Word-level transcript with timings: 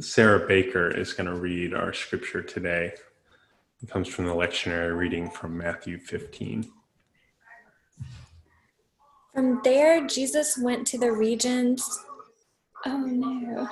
Sarah 0.00 0.46
Baker 0.46 0.90
is 0.90 1.12
going 1.14 1.26
to 1.26 1.34
read 1.34 1.72
our 1.72 1.92
scripture 1.92 2.42
today. 2.42 2.92
It 3.82 3.88
comes 3.88 4.08
from 4.08 4.26
the 4.26 4.34
lectionary 4.34 4.96
reading 4.96 5.30
from 5.30 5.56
Matthew 5.56 5.98
15. 5.98 6.70
From 9.34 9.60
there, 9.64 10.06
Jesus 10.06 10.58
went 10.58 10.86
to 10.88 10.98
the 10.98 11.12
regions. 11.12 12.04
Oh 12.84 12.98
no, 12.98 13.68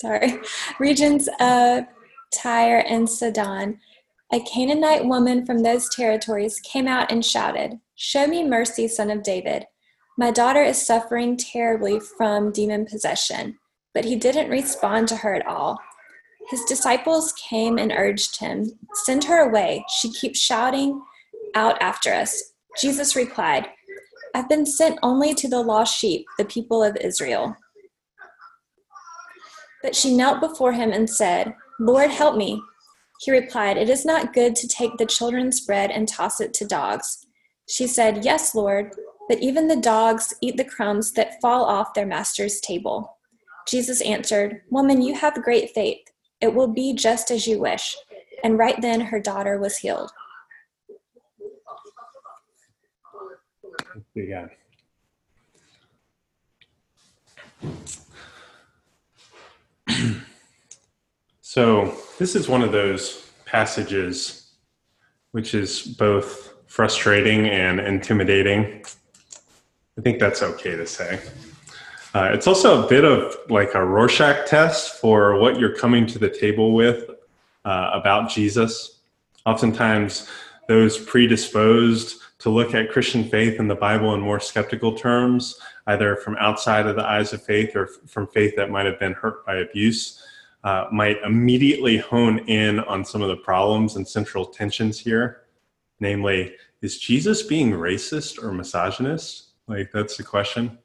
sorry. 0.00 0.38
Regions 0.78 1.28
of 1.40 1.84
Tyre 2.32 2.84
and 2.86 3.08
Sidon. 3.08 3.80
A 4.32 4.40
Canaanite 4.40 5.06
woman 5.06 5.46
from 5.46 5.62
those 5.62 5.88
territories 5.88 6.60
came 6.60 6.86
out 6.86 7.10
and 7.10 7.24
shouted, 7.24 7.80
Show 7.94 8.26
me 8.26 8.44
mercy, 8.44 8.86
son 8.86 9.10
of 9.10 9.22
David. 9.22 9.66
My 10.18 10.30
daughter 10.30 10.62
is 10.62 10.84
suffering 10.84 11.36
terribly 11.36 12.00
from 12.00 12.52
demon 12.52 12.84
possession. 12.84 13.58
But 13.94 14.04
he 14.04 14.16
didn't 14.16 14.50
respond 14.50 15.08
to 15.08 15.16
her 15.16 15.34
at 15.34 15.46
all. 15.46 15.78
His 16.50 16.64
disciples 16.64 17.32
came 17.32 17.78
and 17.78 17.92
urged 17.92 18.40
him, 18.40 18.78
Send 19.04 19.24
her 19.24 19.48
away. 19.48 19.84
She 20.00 20.10
keeps 20.12 20.40
shouting 20.40 21.02
out 21.54 21.80
after 21.82 22.12
us. 22.12 22.52
Jesus 22.80 23.16
replied, 23.16 23.68
I've 24.34 24.48
been 24.48 24.66
sent 24.66 24.98
only 25.02 25.34
to 25.34 25.48
the 25.48 25.60
lost 25.60 25.96
sheep, 25.96 26.26
the 26.38 26.44
people 26.44 26.82
of 26.82 26.96
Israel. 26.96 27.56
But 29.82 29.94
she 29.94 30.16
knelt 30.16 30.40
before 30.40 30.72
him 30.72 30.90
and 30.90 31.08
said, 31.08 31.54
Lord, 31.80 32.10
help 32.10 32.36
me. 32.36 32.62
He 33.20 33.30
replied, 33.30 33.76
It 33.76 33.90
is 33.90 34.04
not 34.04 34.32
good 34.32 34.54
to 34.56 34.68
take 34.68 34.96
the 34.96 35.06
children's 35.06 35.60
bread 35.60 35.90
and 35.90 36.08
toss 36.08 36.40
it 36.40 36.54
to 36.54 36.66
dogs. 36.66 37.26
She 37.68 37.86
said, 37.86 38.24
Yes, 38.24 38.54
Lord, 38.54 38.94
but 39.28 39.38
even 39.40 39.68
the 39.68 39.76
dogs 39.76 40.34
eat 40.40 40.56
the 40.56 40.64
crumbs 40.64 41.12
that 41.12 41.40
fall 41.40 41.64
off 41.64 41.94
their 41.94 42.06
master's 42.06 42.60
table. 42.60 43.17
Jesus 43.68 44.00
answered, 44.00 44.62
Woman, 44.70 45.02
you 45.02 45.14
have 45.14 45.34
great 45.34 45.70
faith. 45.70 46.00
It 46.40 46.54
will 46.54 46.68
be 46.68 46.94
just 46.94 47.30
as 47.30 47.46
you 47.46 47.58
wish. 47.58 47.94
And 48.42 48.56
right 48.56 48.80
then 48.80 49.00
her 49.02 49.20
daughter 49.20 49.58
was 49.58 49.76
healed. 49.76 50.10
Yeah. 54.14 54.46
so, 61.40 61.94
this 62.18 62.34
is 62.34 62.48
one 62.48 62.62
of 62.62 62.72
those 62.72 63.30
passages 63.44 64.52
which 65.32 65.54
is 65.54 65.82
both 65.82 66.54
frustrating 66.66 67.46
and 67.48 67.80
intimidating. 67.80 68.82
I 69.98 70.00
think 70.00 70.18
that's 70.20 70.42
okay 70.42 70.76
to 70.76 70.86
say. 70.86 71.20
Uh, 72.18 72.32
it's 72.32 72.48
also 72.48 72.84
a 72.84 72.88
bit 72.88 73.04
of 73.04 73.36
like 73.48 73.76
a 73.76 73.84
Rorschach 73.84 74.48
test 74.48 74.94
for 75.00 75.38
what 75.38 75.60
you're 75.60 75.76
coming 75.76 76.04
to 76.08 76.18
the 76.18 76.28
table 76.28 76.72
with 76.72 77.10
uh, 77.64 77.90
about 77.92 78.28
Jesus. 78.28 78.98
Oftentimes, 79.46 80.26
those 80.66 80.98
predisposed 80.98 82.20
to 82.40 82.50
look 82.50 82.74
at 82.74 82.90
Christian 82.90 83.22
faith 83.22 83.60
and 83.60 83.70
the 83.70 83.76
Bible 83.76 84.14
in 84.14 84.20
more 84.20 84.40
skeptical 84.40 84.96
terms, 84.96 85.60
either 85.86 86.16
from 86.16 86.36
outside 86.40 86.88
of 86.88 86.96
the 86.96 87.04
eyes 87.04 87.32
of 87.32 87.40
faith 87.44 87.76
or 87.76 87.86
from 87.86 88.26
faith 88.26 88.56
that 88.56 88.68
might 88.68 88.86
have 88.86 88.98
been 88.98 89.12
hurt 89.12 89.46
by 89.46 89.58
abuse, 89.58 90.20
uh, 90.64 90.86
might 90.90 91.18
immediately 91.22 91.98
hone 91.98 92.40
in 92.48 92.80
on 92.80 93.04
some 93.04 93.22
of 93.22 93.28
the 93.28 93.36
problems 93.36 93.94
and 93.94 94.08
central 94.08 94.44
tensions 94.44 94.98
here. 94.98 95.42
Namely, 96.00 96.56
is 96.82 96.98
Jesus 96.98 97.44
being 97.44 97.70
racist 97.70 98.42
or 98.42 98.52
misogynist? 98.52 99.50
Like, 99.68 99.92
that's 99.92 100.16
the 100.16 100.24
question 100.24 100.78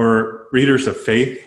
or 0.00 0.46
readers 0.50 0.86
of 0.86 0.96
faith 0.96 1.46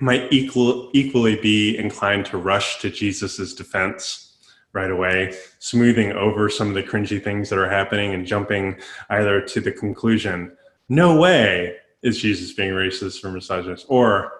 might 0.00 0.32
equal, 0.32 0.88
equally 0.94 1.36
be 1.36 1.76
inclined 1.76 2.24
to 2.24 2.38
rush 2.38 2.80
to 2.80 2.88
Jesus' 2.88 3.52
defense 3.52 4.38
right 4.72 4.90
away, 4.90 5.36
smoothing 5.58 6.12
over 6.12 6.48
some 6.48 6.68
of 6.68 6.74
the 6.74 6.82
cringy 6.82 7.22
things 7.22 7.50
that 7.50 7.58
are 7.58 7.68
happening 7.68 8.14
and 8.14 8.26
jumping 8.26 8.76
either 9.10 9.42
to 9.42 9.60
the 9.60 9.70
conclusion, 9.70 10.56
no 10.88 11.20
way 11.20 11.76
is 12.02 12.18
Jesus 12.18 12.54
being 12.54 12.72
racist 12.72 13.22
or 13.22 13.30
misogynist, 13.30 13.84
or 13.90 14.32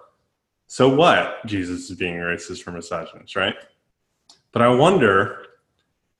so 0.65 0.89
what? 0.89 1.45
Jesus 1.45 1.91
is 1.91 1.95
being 1.95 2.15
racist 2.15 2.67
or 2.67 2.71
misogynist, 2.71 3.35
right? 3.35 3.55
But 4.51 4.63
I 4.63 4.69
wonder 4.69 5.45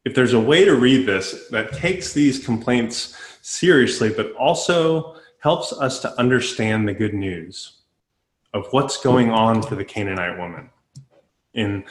if 0.06 0.14
there's 0.14 0.34
a 0.34 0.40
way 0.40 0.66
to 0.66 0.76
read 0.76 1.08
this 1.08 1.48
that 1.50 1.74
takes 1.74 2.14
these 2.14 2.46
complaints 2.46 3.18
seriously, 3.42 4.12
but 4.16 4.34
also 4.34 5.17
helps 5.40 5.72
us 5.74 6.00
to 6.00 6.20
understand 6.20 6.88
the 6.88 6.94
good 6.94 7.14
news 7.14 7.78
of 8.54 8.68
what's 8.72 8.98
going 8.98 9.30
on 9.30 9.62
for 9.62 9.76
the 9.76 9.86
Canaanite 9.86 10.38
woman 10.38 10.70
in 11.54 11.84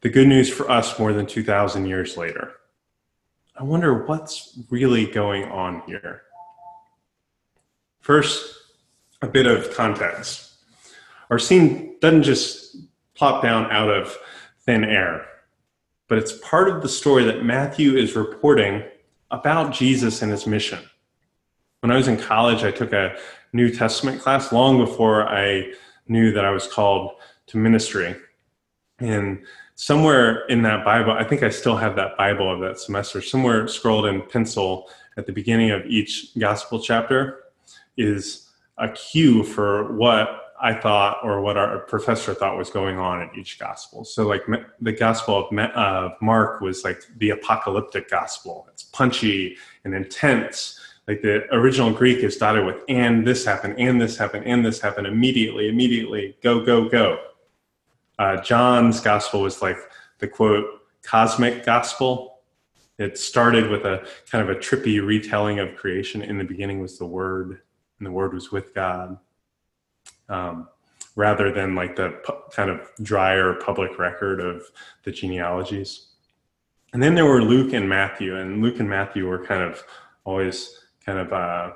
the 0.00 0.08
good 0.08 0.28
news 0.28 0.52
for 0.52 0.70
us 0.70 0.98
more 0.98 1.12
than 1.12 1.26
2,000 1.26 1.86
years 1.86 2.16
later. 2.16 2.52
I 3.58 3.64
wonder 3.64 4.04
what's 4.04 4.58
really 4.70 5.06
going 5.06 5.44
on 5.44 5.82
here. 5.86 6.22
First, 8.00 8.54
a 9.22 9.26
bit 9.26 9.46
of 9.46 9.74
context. 9.74 10.54
Our 11.30 11.38
scene 11.38 11.96
doesn't 12.00 12.22
just 12.22 12.76
plop 13.14 13.42
down 13.42 13.70
out 13.72 13.88
of 13.88 14.16
thin 14.60 14.84
air, 14.84 15.26
but 16.06 16.18
it's 16.18 16.38
part 16.38 16.68
of 16.68 16.82
the 16.82 16.88
story 16.88 17.24
that 17.24 17.44
Matthew 17.44 17.96
is 17.96 18.14
reporting 18.14 18.84
about 19.30 19.72
Jesus 19.72 20.22
and 20.22 20.30
his 20.30 20.46
mission. 20.46 20.78
When 21.80 21.90
I 21.90 21.96
was 21.96 22.08
in 22.08 22.16
college, 22.16 22.64
I 22.64 22.70
took 22.70 22.92
a 22.92 23.16
New 23.52 23.70
Testament 23.70 24.20
class 24.20 24.52
long 24.52 24.78
before 24.78 25.28
I 25.28 25.72
knew 26.08 26.32
that 26.32 26.44
I 26.44 26.50
was 26.50 26.66
called 26.66 27.12
to 27.48 27.58
ministry. 27.58 28.16
And 28.98 29.44
somewhere 29.74 30.46
in 30.46 30.62
that 30.62 30.84
Bible, 30.84 31.12
I 31.12 31.24
think 31.24 31.42
I 31.42 31.50
still 31.50 31.76
have 31.76 31.96
that 31.96 32.16
Bible 32.16 32.52
of 32.52 32.60
that 32.60 32.78
semester, 32.78 33.20
somewhere 33.20 33.68
scrolled 33.68 34.06
in 34.06 34.22
pencil 34.22 34.88
at 35.16 35.26
the 35.26 35.32
beginning 35.32 35.70
of 35.70 35.84
each 35.86 36.36
gospel 36.38 36.80
chapter 36.80 37.44
is 37.96 38.48
a 38.78 38.88
cue 38.90 39.42
for 39.42 39.92
what 39.96 40.42
I 40.60 40.74
thought 40.74 41.18
or 41.22 41.42
what 41.42 41.58
our 41.58 41.80
professor 41.80 42.32
thought 42.32 42.56
was 42.56 42.70
going 42.70 42.98
on 42.98 43.22
in 43.22 43.30
each 43.38 43.58
gospel. 43.58 44.04
So, 44.04 44.26
like 44.26 44.42
the 44.80 44.92
gospel 44.92 45.48
of 45.50 46.12
Mark 46.22 46.60
was 46.60 46.84
like 46.84 47.02
the 47.18 47.30
apocalyptic 47.30 48.08
gospel. 48.08 48.66
It's 48.72 48.82
punchy 48.82 49.56
and 49.84 49.94
intense 49.94 50.80
like 51.08 51.22
the 51.22 51.44
original 51.54 51.92
Greek 51.92 52.18
is 52.18 52.36
dotted 52.36 52.66
with 52.66 52.82
and 52.88 53.26
this 53.26 53.44
happened, 53.44 53.76
and 53.78 54.00
this 54.00 54.16
happened, 54.16 54.46
and 54.46 54.64
this 54.64 54.80
happened 54.80 55.06
immediately, 55.06 55.68
immediately, 55.68 56.36
go, 56.42 56.64
go, 56.64 56.88
go. 56.88 57.18
Uh, 58.18 58.40
John's 58.42 59.00
gospel 59.00 59.42
was 59.42 59.62
like 59.62 59.78
the 60.18 60.28
quote 60.28 60.66
cosmic 61.02 61.64
gospel. 61.64 62.40
It 62.98 63.18
started 63.18 63.70
with 63.70 63.84
a 63.84 64.06
kind 64.30 64.48
of 64.48 64.56
a 64.56 64.58
trippy 64.58 65.04
retelling 65.04 65.58
of 65.58 65.76
creation. 65.76 66.22
In 66.22 66.38
the 66.38 66.44
beginning 66.44 66.80
was 66.80 66.98
the 66.98 67.06
Word, 67.06 67.60
and 67.98 68.06
the 68.06 68.12
Word 68.12 68.32
was 68.32 68.50
with 68.50 68.74
God. 68.74 69.18
Um, 70.28 70.68
rather 71.16 71.50
than 71.50 71.74
like 71.74 71.96
the 71.96 72.10
pu- 72.24 72.34
kind 72.52 72.70
of 72.70 72.80
drier 73.02 73.54
public 73.54 73.98
record 73.98 74.40
of 74.40 74.62
the 75.02 75.10
genealogies. 75.10 76.08
And 76.92 77.02
then 77.02 77.14
there 77.14 77.24
were 77.24 77.42
Luke 77.42 77.72
and 77.72 77.88
Matthew, 77.88 78.36
and 78.36 78.62
Luke 78.62 78.78
and 78.78 78.88
Matthew 78.88 79.26
were 79.26 79.44
kind 79.44 79.62
of 79.62 79.82
always 80.24 80.78
kind 81.06 81.18
of 81.18 81.32
uh, 81.32 81.72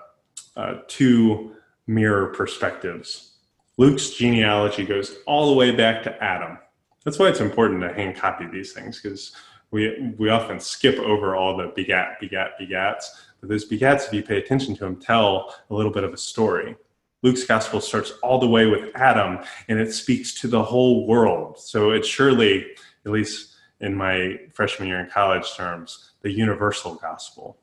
uh, 0.57 0.75
two 0.89 1.55
mirror 1.87 2.27
perspectives. 2.27 3.33
Luke's 3.79 4.11
genealogy 4.11 4.85
goes 4.85 5.19
all 5.27 5.49
the 5.49 5.57
way 5.57 5.71
back 5.75 6.03
to 6.03 6.23
Adam. 6.23 6.59
That's 7.05 7.19
why 7.19 7.29
it's 7.29 7.41
important 7.41 7.81
to 7.81 7.95
hand 7.95 8.17
copy 8.17 8.47
these 8.47 8.73
things 8.73 9.01
because 9.01 9.33
we 9.71 10.15
we 10.19 10.29
often 10.29 10.61
skip 10.61 10.99
over 10.99 11.37
all 11.37 11.57
the 11.57 11.73
begat, 11.75 12.21
begat, 12.21 12.53
begats. 12.61 13.05
But 13.41 13.49
those 13.49 13.69
begats, 13.69 14.07
if 14.07 14.13
you 14.13 14.23
pay 14.23 14.39
attention 14.39 14.75
to 14.75 14.81
them, 14.81 14.97
tell 14.97 15.55
a 15.71 15.75
little 15.75 15.93
bit 15.93 16.05
of 16.05 16.13
a 16.13 16.19
story. 16.19 16.77
Luke's 17.23 17.45
gospel 17.45 17.81
starts 17.81 18.13
all 18.23 18.39
the 18.39 18.49
way 18.49 18.67
with 18.67 18.95
Adam 18.95 19.39
and 19.69 19.79
it 19.79 19.93
speaks 19.93 20.39
to 20.41 20.49
the 20.49 20.63
whole 20.63 21.07
world. 21.07 21.59
So 21.59 21.91
it's 21.91 22.09
surely, 22.09 22.67
at 23.05 23.13
least 23.13 23.55
in 23.81 23.95
my 23.95 24.39
freshman 24.53 24.89
year 24.89 25.01
in 25.01 25.09
college 25.09 25.55
terms, 25.55 26.13
the 26.23 26.31
universal 26.31 26.95
gospel 26.95 27.59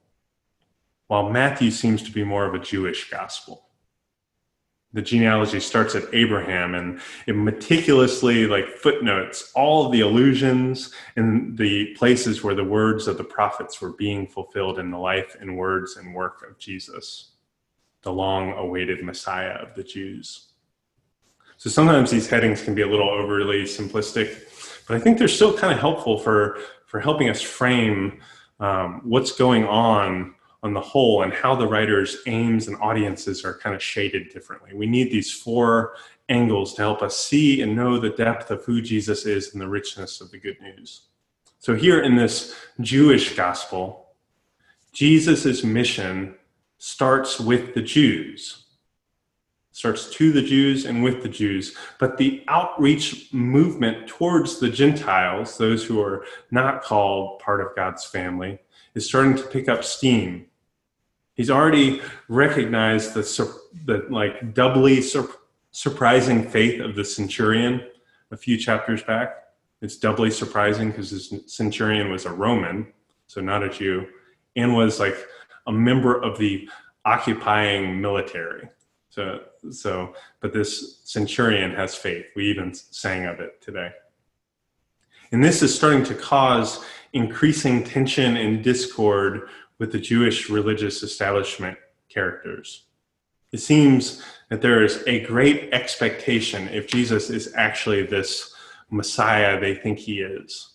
while 1.07 1.30
Matthew 1.30 1.71
seems 1.71 2.04
to 2.04 2.12
be 2.12 2.24
more 2.24 2.45
of 2.45 2.54
a 2.54 2.63
Jewish 2.63 3.09
gospel. 3.09 3.63
The 4.94 5.01
genealogy 5.01 5.59
starts 5.59 5.95
at 5.95 6.13
Abraham 6.13 6.74
and 6.74 7.00
it 7.27 7.36
meticulously 7.36 8.48
like 8.48 8.68
footnotes 8.68 9.51
all 9.54 9.89
the 9.89 10.01
allusions 10.01 10.94
and 11.15 11.57
the 11.57 11.94
places 11.95 12.44
where 12.44 12.56
the 12.56 12.63
words 12.63 13.07
of 13.07 13.18
the 13.18 13.24
prophets 13.24 13.81
were 13.81 13.94
being 13.94 14.27
fulfilled 14.27 14.80
in 14.80 14.89
the 14.89 14.98
life 14.98 15.36
and 15.39 15.57
words 15.57 15.98
and 15.98 16.15
work 16.15 16.45
of 16.50 16.57
Jesus, 16.57 17.33
the 18.01 18.12
long 18.12 18.53
awaited 18.53 19.03
Messiah 19.03 19.51
of 19.51 19.75
the 19.75 19.83
Jews. 19.83 20.53
So 21.57 21.69
sometimes 21.69 22.10
these 22.10 22.30
headings 22.30 22.62
can 22.62 22.74
be 22.74 22.83
a 22.83 22.88
little 22.88 23.10
overly 23.10 23.63
simplistic, 23.63 24.86
but 24.88 24.95
I 24.95 25.00
think 25.00 25.18
they're 25.18 25.27
still 25.27 25.57
kind 25.57 25.74
of 25.74 25.80
helpful 25.80 26.18
for, 26.18 26.60
for 26.86 27.00
helping 27.00 27.30
us 27.30 27.42
frame 27.42 28.19
um, 28.60 29.01
what's 29.03 29.33
going 29.33 29.65
on 29.65 30.33
on 30.67 30.73
the 30.73 30.81
whole 30.81 31.23
and 31.23 31.33
how 31.33 31.55
the 31.55 31.67
writer's 31.67 32.17
aims 32.27 32.67
and 32.67 32.77
audiences 32.77 33.43
are 33.43 33.57
kind 33.57 33.73
of 33.73 33.81
shaded 33.81 34.29
differently. 34.29 34.75
We 34.75 34.85
need 34.85 35.11
these 35.11 35.33
four 35.33 35.95
angles 36.29 36.73
to 36.75 36.81
help 36.81 37.01
us 37.01 37.17
see 37.17 37.61
and 37.61 37.75
know 37.75 37.97
the 37.97 38.09
depth 38.09 38.51
of 38.51 38.63
who 38.65 38.81
Jesus 38.81 39.25
is 39.25 39.53
and 39.53 39.61
the 39.61 39.67
richness 39.69 40.21
of 40.21 40.29
the 40.29 40.37
good 40.37 40.61
news. 40.61 41.03
So, 41.59 41.73
here 41.73 42.01
in 42.01 42.15
this 42.15 42.55
Jewish 42.81 43.35
gospel, 43.35 44.07
Jesus' 44.91 45.63
mission 45.63 46.35
starts 46.77 47.39
with 47.39 47.73
the 47.73 47.81
Jews, 47.81 48.65
starts 49.71 50.09
to 50.11 50.31
the 50.31 50.41
Jews 50.41 50.85
and 50.85 51.03
with 51.03 51.23
the 51.23 51.29
Jews. 51.29 51.75
But 51.99 52.17
the 52.17 52.43
outreach 52.47 53.33
movement 53.33 54.07
towards 54.07 54.59
the 54.59 54.69
Gentiles, 54.69 55.57
those 55.57 55.83
who 55.83 56.01
are 56.01 56.25
not 56.51 56.83
called 56.83 57.39
part 57.39 57.61
of 57.61 57.75
God's 57.75 58.05
family, 58.05 58.59
is 58.95 59.07
starting 59.07 59.35
to 59.35 59.43
pick 59.43 59.69
up 59.69 59.83
steam. 59.83 60.47
He's 61.38 61.51
already 61.51 62.01
recognized 62.28 63.13
the, 63.13 63.22
the 63.86 64.06
like 64.10 64.56
doubly 64.56 65.01
sur- 65.01 65.30
surprising 65.72 66.50
faith 66.50 66.81
of 66.81 66.95
the 66.95 67.06
centurion 67.06 67.86
a 68.31 68.38
few 68.38 68.57
chapters 68.57 69.04
back. 69.04 69.36
It's 69.81 69.98
doubly 69.98 70.31
surprising 70.31 70.89
because 70.89 71.12
this 71.12 71.34
centurion 71.45 72.12
was 72.12 72.25
a 72.25 72.31
Roman, 72.31 72.92
so 73.28 73.39
not 73.39 73.63
a 73.63 73.69
Jew, 73.69 74.07
and 74.56 74.75
was 74.75 75.00
like 75.00 75.16
a 75.68 75.72
member 75.72 76.19
of 76.19 76.39
the 76.39 76.68
occupying 77.06 78.01
military. 78.01 78.68
So, 79.10 79.42
so, 79.72 80.16
but 80.42 80.54
this 80.54 81.01
centurion 81.04 81.72
has 81.75 81.95
faith. 81.95 82.25
We 82.36 82.50
even 82.50 82.74
sang 82.74 83.25
of 83.25 83.39
it 83.39 83.62
today. 83.62 83.92
And 85.31 85.44
this 85.44 85.62
is 85.62 85.74
starting 85.74 86.04
to 86.06 86.16
cause 86.16 86.84
increasing 87.13 87.84
tension 87.84 88.38
and 88.38 88.63
discord 88.63 89.50
with 89.79 89.91
the 89.91 90.00
Jewish 90.00 90.50
religious 90.50 91.03
establishment 91.03 91.77
characters. 92.09 92.83
It 93.51 93.59
seems 93.59 94.24
that 94.50 94.62
there 94.62 94.83
is 94.83 95.03
a 95.07 95.21
great 95.25 95.74
expectation 95.74 96.68
if 96.69 96.88
Jesus 96.88 97.29
is 97.29 97.53
actually 97.56 98.03
this 98.03 98.53
Messiah 98.89 99.59
they 99.59 99.75
think 99.75 100.00
he 100.00 100.21
is. 100.21 100.74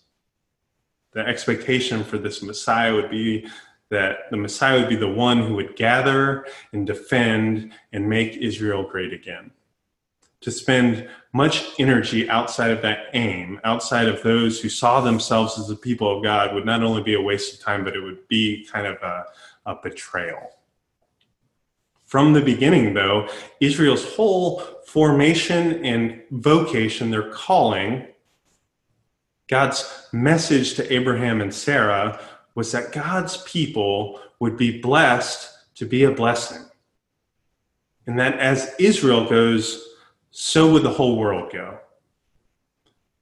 The 1.13 1.21
expectation 1.21 2.05
for 2.05 2.19
this 2.19 2.43
Messiah 2.43 2.95
would 2.95 3.11
be 3.11 3.47
that 3.91 4.31
the 4.31 4.39
Messiah 4.39 4.81
would 4.81 4.89
be 4.89 4.97
the 4.97 5.09
one 5.09 5.43
who 5.43 5.55
would 5.55 5.77
gather 5.77 6.47
and 6.73 6.87
defend 6.87 7.73
and 7.93 8.09
make 8.09 8.39
Israel 8.39 8.85
great 8.85 9.13
again. 9.13 9.51
To 10.43 10.51
spend 10.51 11.09
much 11.33 11.65
energy 11.79 12.29
outside 12.29 12.71
of 12.71 12.83
that 12.83 13.07
aim, 13.15 13.61
outside 13.65 14.09
of 14.09 14.23
those 14.23 14.61
who 14.61 14.69
saw 14.69 15.01
themselves 15.01 15.59
as 15.59 15.69
the 15.69 15.77
people 15.77 16.17
of 16.17 16.23
God, 16.23 16.55
would 16.55 16.67
not 16.67 16.83
only 16.83 17.03
be 17.03 17.15
a 17.15 17.21
waste 17.21 17.55
of 17.55 17.61
time, 17.61 17.85
but 17.85 17.97
it 17.97 18.01
would 18.01 18.29
be 18.29 18.67
kind 18.71 18.87
of 18.87 18.97
a, 19.03 19.25
a 19.67 19.77
betrayal. 19.83 20.51
From 22.05 22.35
the 22.35 22.43
beginning, 22.43 22.93
though, 22.93 23.29
Israel's 23.61 24.15
whole 24.15 24.61
formation 24.87 25.83
and 25.85 26.23
vocation, 26.31 27.11
their 27.11 27.31
calling, 27.31 28.07
God's 29.49 30.09
message 30.13 30.75
to 30.75 30.93
Abraham 30.93 31.41
and 31.41 31.55
Sarah 31.55 32.21
was 32.55 32.73
that 32.73 32.93
God's 32.93 33.39
people 33.45 34.21
would 34.41 34.57
be 34.57 34.81
blessed 34.81 35.51
to 35.77 35.87
be 35.87 36.05
a 36.05 36.11
blessing. 36.11 36.63
And 38.07 38.19
that 38.19 38.39
as 38.39 38.75
Israel 38.79 39.29
goes, 39.29 39.89
so 40.33 40.73
would 40.73 40.83
the 40.83 40.91
whole 40.91 41.17
world 41.17 41.53
go. 41.53 41.79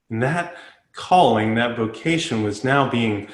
And 0.09 0.23
that 0.23 0.55
calling, 0.93 1.55
that 1.55 1.77
vocation 1.77 2.41
was 2.41 2.63
now 2.63 2.89
being 2.89 3.27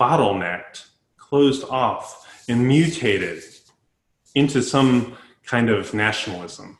bottlenecked, 0.00 0.86
closed 1.16 1.64
off, 1.68 2.26
and 2.48 2.66
mutated 2.66 3.42
into 4.34 4.62
some 4.62 5.16
kind 5.44 5.68
of 5.68 5.92
nationalism. 5.92 6.78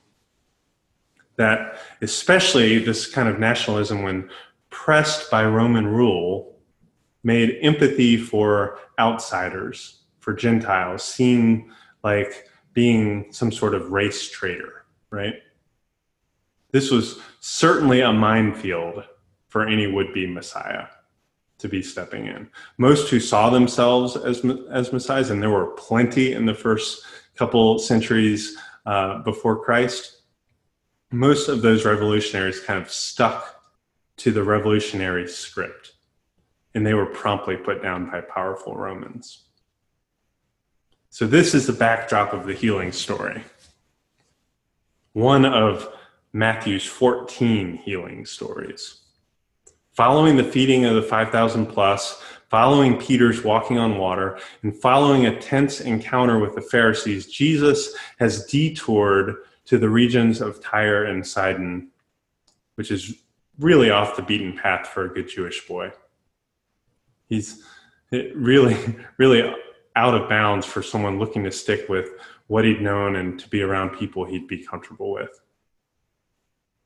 That, 1.36 1.78
especially 2.00 2.78
this 2.78 3.06
kind 3.06 3.28
of 3.28 3.38
nationalism, 3.38 4.02
when 4.02 4.30
pressed 4.70 5.30
by 5.30 5.44
Roman 5.44 5.86
rule, 5.86 6.56
made 7.22 7.58
empathy 7.62 8.16
for 8.16 8.78
outsiders, 8.98 10.02
for 10.20 10.32
Gentiles, 10.32 11.04
seem 11.04 11.72
like 12.02 12.48
being 12.72 13.32
some 13.32 13.52
sort 13.52 13.74
of 13.74 13.92
race 13.92 14.30
traitor, 14.30 14.86
right? 15.10 15.34
This 16.70 16.90
was 16.90 17.18
certainly 17.40 18.00
a 18.00 18.12
minefield 18.12 19.04
for 19.48 19.66
any 19.66 19.86
would 19.86 20.12
be 20.12 20.26
Messiah 20.26 20.86
to 21.58 21.68
be 21.68 21.82
stepping 21.82 22.26
in. 22.26 22.48
Most 22.76 23.08
who 23.10 23.18
saw 23.18 23.50
themselves 23.50 24.16
as, 24.16 24.44
as 24.70 24.92
messiahs, 24.92 25.30
and 25.30 25.42
there 25.42 25.50
were 25.50 25.72
plenty 25.72 26.32
in 26.32 26.46
the 26.46 26.54
first 26.54 27.04
couple 27.34 27.78
centuries 27.78 28.56
uh, 28.86 29.18
before 29.22 29.64
Christ, 29.64 30.22
most 31.10 31.48
of 31.48 31.62
those 31.62 31.84
revolutionaries 31.84 32.60
kind 32.60 32.80
of 32.80 32.90
stuck 32.90 33.62
to 34.18 34.30
the 34.30 34.42
revolutionary 34.42 35.26
script 35.26 35.92
and 36.74 36.86
they 36.86 36.94
were 36.94 37.06
promptly 37.06 37.56
put 37.56 37.82
down 37.82 38.10
by 38.10 38.20
powerful 38.20 38.76
Romans. 38.76 39.46
So, 41.10 41.26
this 41.26 41.54
is 41.54 41.66
the 41.66 41.72
backdrop 41.72 42.32
of 42.32 42.46
the 42.46 42.54
healing 42.54 42.92
story. 42.92 43.42
One 45.12 45.44
of 45.44 45.88
Matthew's 46.38 46.86
14 46.86 47.76
healing 47.76 48.24
stories. 48.24 49.00
Following 49.92 50.36
the 50.36 50.44
feeding 50.44 50.84
of 50.84 50.94
the 50.94 51.02
5,000 51.02 51.66
plus, 51.66 52.22
following 52.48 52.98
Peter's 52.98 53.42
walking 53.42 53.78
on 53.78 53.98
water, 53.98 54.38
and 54.62 54.74
following 54.74 55.26
a 55.26 55.40
tense 55.40 55.80
encounter 55.80 56.38
with 56.38 56.54
the 56.54 56.60
Pharisees, 56.60 57.26
Jesus 57.26 57.94
has 58.18 58.46
detoured 58.46 59.34
to 59.64 59.78
the 59.78 59.88
regions 59.88 60.40
of 60.40 60.62
Tyre 60.62 61.04
and 61.04 61.26
Sidon, 61.26 61.90
which 62.76 62.90
is 62.90 63.14
really 63.58 63.90
off 63.90 64.16
the 64.16 64.22
beaten 64.22 64.56
path 64.56 64.86
for 64.86 65.04
a 65.04 65.12
good 65.12 65.28
Jewish 65.28 65.66
boy 65.66 65.92
he's 67.28 67.62
really, 68.10 68.96
really 69.18 69.54
out 69.96 70.14
of 70.14 70.28
bounds 70.28 70.66
for 70.66 70.82
someone 70.82 71.18
looking 71.18 71.44
to 71.44 71.50
stick 71.50 71.88
with 71.88 72.10
what 72.46 72.64
he'd 72.64 72.80
known 72.80 73.16
and 73.16 73.38
to 73.38 73.48
be 73.48 73.62
around 73.62 73.90
people 73.90 74.24
he'd 74.24 74.48
be 74.48 74.64
comfortable 74.64 75.12
with. 75.12 75.40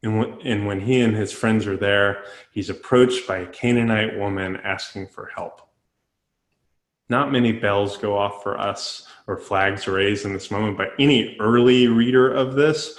And 0.03 0.19
when, 0.19 0.41
and 0.43 0.67
when 0.67 0.81
he 0.81 1.01
and 1.01 1.15
his 1.15 1.33
friends 1.33 1.67
are 1.67 1.77
there, 1.77 2.25
he's 2.51 2.71
approached 2.71 3.27
by 3.29 3.39
a 3.39 3.47
Canaanite 3.47 4.19
woman 4.19 4.57
asking 4.65 5.07
for 5.07 5.31
help. 5.35 5.69
Not 7.09 7.31
many 7.31 7.53
bells 7.53 7.97
go 7.97 8.17
off 8.17 8.43
for 8.43 8.59
us 8.59 9.07
or 9.27 9.37
flags 9.37 9.87
raised 9.87 10.25
in 10.25 10.33
this 10.33 10.51
moment, 10.51 10.77
but 10.77 10.93
any 10.99 11.37
early 11.39 11.87
reader 11.87 12.33
of 12.33 12.55
this, 12.55 12.99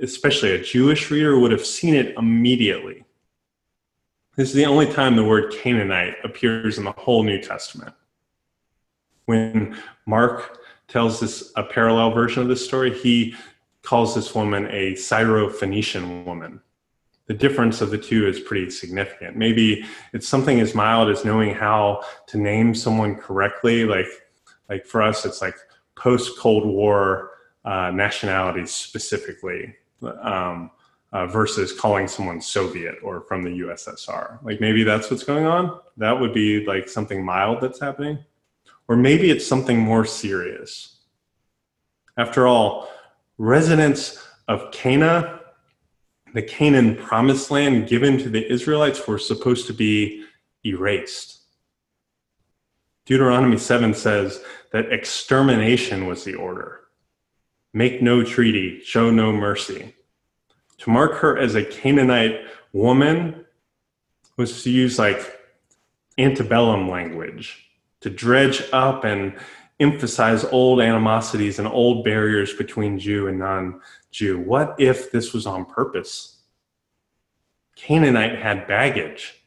especially 0.00 0.52
a 0.52 0.62
Jewish 0.62 1.10
reader, 1.10 1.38
would 1.38 1.50
have 1.50 1.64
seen 1.64 1.94
it 1.94 2.14
immediately. 2.16 3.04
This 4.36 4.48
is 4.48 4.54
the 4.54 4.66
only 4.66 4.86
time 4.86 5.16
the 5.16 5.24
word 5.24 5.52
Canaanite 5.52 6.16
appears 6.24 6.78
in 6.78 6.84
the 6.84 6.92
whole 6.92 7.22
New 7.22 7.40
Testament. 7.40 7.94
When 9.26 9.76
Mark 10.06 10.58
tells 10.88 11.22
us 11.22 11.52
a 11.56 11.62
parallel 11.62 12.10
version 12.10 12.42
of 12.42 12.48
this 12.48 12.64
story, 12.64 12.92
he 12.92 13.34
calls 13.84 14.14
this 14.14 14.34
woman 14.34 14.66
a 14.70 14.94
Syro-Phoenician 14.94 16.24
woman. 16.24 16.60
The 17.26 17.34
difference 17.34 17.80
of 17.80 17.90
the 17.90 17.98
two 17.98 18.26
is 18.26 18.40
pretty 18.40 18.70
significant. 18.70 19.36
Maybe 19.36 19.84
it's 20.12 20.28
something 20.28 20.60
as 20.60 20.74
mild 20.74 21.08
as 21.08 21.24
knowing 21.24 21.54
how 21.54 22.02
to 22.26 22.38
name 22.38 22.74
someone 22.74 23.14
correctly. 23.16 23.84
Like, 23.84 24.08
like 24.68 24.84
for 24.84 25.00
us, 25.00 25.24
it's 25.24 25.40
like 25.40 25.56
post 25.96 26.38
Cold 26.38 26.66
War 26.66 27.30
uh, 27.64 27.90
nationalities 27.90 28.72
specifically. 28.72 29.74
Um, 30.02 30.70
uh, 31.14 31.28
versus 31.28 31.72
calling 31.72 32.08
someone 32.08 32.40
Soviet 32.40 32.96
or 33.02 33.20
from 33.20 33.44
the 33.44 33.60
USSR. 33.60 34.42
Like 34.42 34.60
maybe 34.60 34.82
that's 34.82 35.10
what's 35.10 35.22
going 35.22 35.46
on. 35.46 35.78
That 35.96 36.18
would 36.18 36.34
be 36.34 36.66
like 36.66 36.88
something 36.88 37.24
mild 37.24 37.60
that's 37.60 37.78
happening. 37.78 38.18
Or 38.88 38.96
maybe 38.96 39.30
it's 39.30 39.46
something 39.46 39.78
more 39.78 40.04
serious. 40.04 40.96
After 42.18 42.48
all, 42.48 42.88
residents 43.38 44.26
of 44.48 44.70
Cana, 44.72 45.40
the 46.32 46.42
Canaan 46.42 46.96
promised 46.96 47.50
land 47.50 47.88
given 47.88 48.18
to 48.18 48.28
the 48.28 48.50
Israelites, 48.52 49.06
were 49.06 49.18
supposed 49.18 49.66
to 49.66 49.72
be 49.72 50.24
erased. 50.64 51.42
Deuteronomy 53.06 53.58
7 53.58 53.94
says 53.94 54.42
that 54.72 54.92
extermination 54.92 56.06
was 56.06 56.24
the 56.24 56.34
order. 56.34 56.80
Make 57.72 58.00
no 58.00 58.22
treaty, 58.22 58.80
show 58.82 59.10
no 59.10 59.32
mercy. 59.32 59.94
To 60.78 60.90
mark 60.90 61.14
her 61.16 61.38
as 61.38 61.54
a 61.54 61.64
Canaanite 61.64 62.40
woman 62.72 63.44
was 64.36 64.62
to 64.62 64.70
use 64.70 64.98
like 64.98 65.38
antebellum 66.18 66.88
language, 66.88 67.70
to 68.00 68.10
dredge 68.10 68.62
up 68.72 69.04
and 69.04 69.34
emphasize 69.84 70.44
old 70.44 70.80
animosities 70.80 71.58
and 71.58 71.68
old 71.68 72.04
barriers 72.04 72.54
between 72.54 72.98
Jew 72.98 73.28
and 73.28 73.38
non 73.38 73.80
Jew. 74.10 74.40
What 74.40 74.74
if 74.78 75.12
this 75.12 75.32
was 75.32 75.46
on 75.46 75.64
purpose? 75.66 76.40
Canaanite 77.76 78.38
had 78.38 78.66
baggage. 78.66 79.44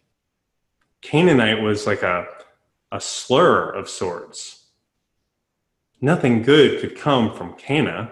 Canaanite 1.02 1.62
was 1.62 1.88
like 1.88 2.04
a, 2.04 2.28
a 2.92 3.02
slur 3.02 3.72
of 3.72 3.90
sorts. 3.90 4.66
nothing 6.02 6.44
good 6.44 6.80
could 6.80 6.96
come 6.96 7.34
from 7.34 7.54
Cana. 7.54 8.12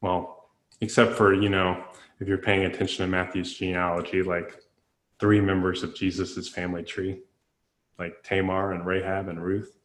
Well, 0.00 0.50
except 0.80 1.12
for, 1.12 1.32
you 1.32 1.48
know, 1.48 1.84
if 2.18 2.26
you're 2.28 2.38
paying 2.38 2.64
attention 2.64 3.04
to 3.04 3.10
Matthew's 3.10 3.54
genealogy, 3.54 4.22
like 4.22 4.56
three 5.20 5.40
members 5.40 5.84
of 5.84 5.94
Jesus's 5.94 6.48
family 6.48 6.82
tree, 6.82 7.20
like 7.98 8.22
Tamar 8.24 8.72
and 8.72 8.84
Rahab 8.84 9.28
and 9.28 9.40
Ruth, 9.40 9.78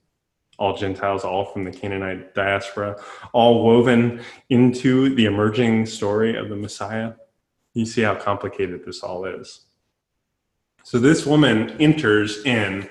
all 0.58 0.76
Gentiles, 0.76 1.24
all 1.24 1.46
from 1.46 1.64
the 1.64 1.72
Canaanite 1.72 2.34
diaspora, 2.34 3.02
all 3.32 3.64
woven 3.64 4.22
into 4.50 5.14
the 5.14 5.26
emerging 5.26 5.86
story 5.86 6.36
of 6.36 6.50
the 6.50 6.56
Messiah. 6.56 7.14
You 7.74 7.86
see 7.86 8.02
how 8.02 8.16
complicated 8.16 8.84
this 8.86 9.02
all 9.04 9.26
is. 9.26 9.62
So 10.84 11.00
this 11.00 11.26
woman 11.26 11.72
enters 11.80 12.44
in 12.44 12.90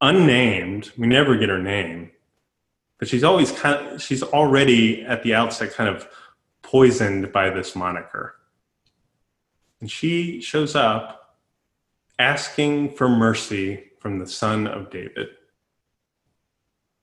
unnamed. 0.00 0.90
We 0.98 1.06
never 1.06 1.36
get 1.36 1.48
her 1.48 1.62
name, 1.62 2.10
but 2.98 3.06
she's 3.06 3.22
always 3.22 3.52
kind 3.52 3.86
of, 3.86 4.02
she's 4.02 4.22
already 4.22 5.02
at 5.02 5.22
the 5.22 5.34
outset 5.34 5.72
kind 5.72 5.88
of 5.88 6.08
poisoned 6.62 7.32
by 7.32 7.50
this 7.50 7.76
moniker. 7.76 8.34
And 9.80 9.90
she 9.90 10.40
shows 10.40 10.74
up 10.74 11.36
asking 12.18 12.94
for 12.94 13.08
mercy 13.08 13.90
from 14.00 14.18
the 14.18 14.26
son 14.26 14.66
of 14.66 14.90
David 14.90 15.28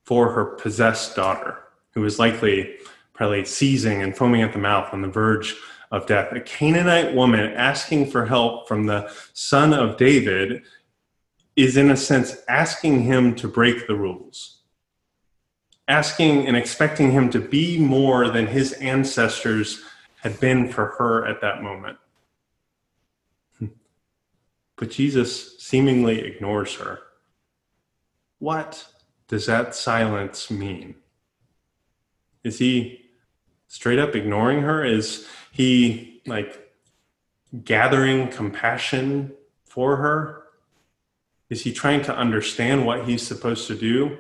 for 0.10 0.32
her 0.32 0.44
possessed 0.44 1.16
daughter, 1.16 1.60
who 1.92 2.02
was 2.02 2.18
likely 2.18 2.78
probably 3.14 3.46
seizing 3.46 4.02
and 4.02 4.18
foaming 4.18 4.42
at 4.42 4.54
the 4.54 4.58
mouth 4.58 4.92
on 4.92 5.04
the 5.04 5.08
verge 5.08 5.56
of 5.92 6.08
death. 6.08 6.32
A 6.32 6.42
Canaanite 6.42 7.14
woman 7.14 7.54
asking 7.54 8.10
for 8.10 8.26
help 8.26 8.68
from 8.68 8.88
the 8.88 9.14
son 9.34 9.72
of 9.72 9.98
David 9.98 10.64
is, 11.56 11.78
in 11.78 11.92
a 11.92 11.96
sense, 11.96 12.38
asking 12.50 13.04
him 13.04 13.36
to 13.36 13.48
break 13.48 13.86
the 13.86 13.94
rules, 13.94 14.62
asking 15.88 16.48
and 16.48 16.58
expecting 16.58 17.12
him 17.12 17.30
to 17.30 17.40
be 17.40 17.78
more 17.78 18.30
than 18.30 18.48
his 18.48 18.74
ancestors 18.74 19.84
had 20.22 20.40
been 20.40 20.70
for 20.70 20.88
her 20.98 21.28
at 21.28 21.40
that 21.42 21.62
moment. 21.62 22.00
But 24.76 24.90
Jesus 24.90 25.60
seemingly 25.60 26.22
ignores 26.22 26.74
her. 26.78 26.98
What 28.40 28.88
does 29.30 29.46
that 29.46 29.74
silence 29.74 30.52
mean? 30.52 30.96
Is 32.44 32.60
he 32.60 33.06
straight 33.68 34.00
up 34.00 34.16
ignoring 34.16 34.62
her? 34.64 34.84
Is 34.84 35.26
he 35.52 36.22
like 36.26 36.74
gathering 37.64 38.28
compassion 38.28 39.32
for 39.66 39.96
her? 39.96 40.44
Is 41.50 41.62
he 41.62 41.72
trying 41.72 42.02
to 42.04 42.16
understand 42.16 42.86
what 42.86 43.06
he's 43.06 43.26
supposed 43.26 43.68
to 43.68 43.76
do? 43.76 44.18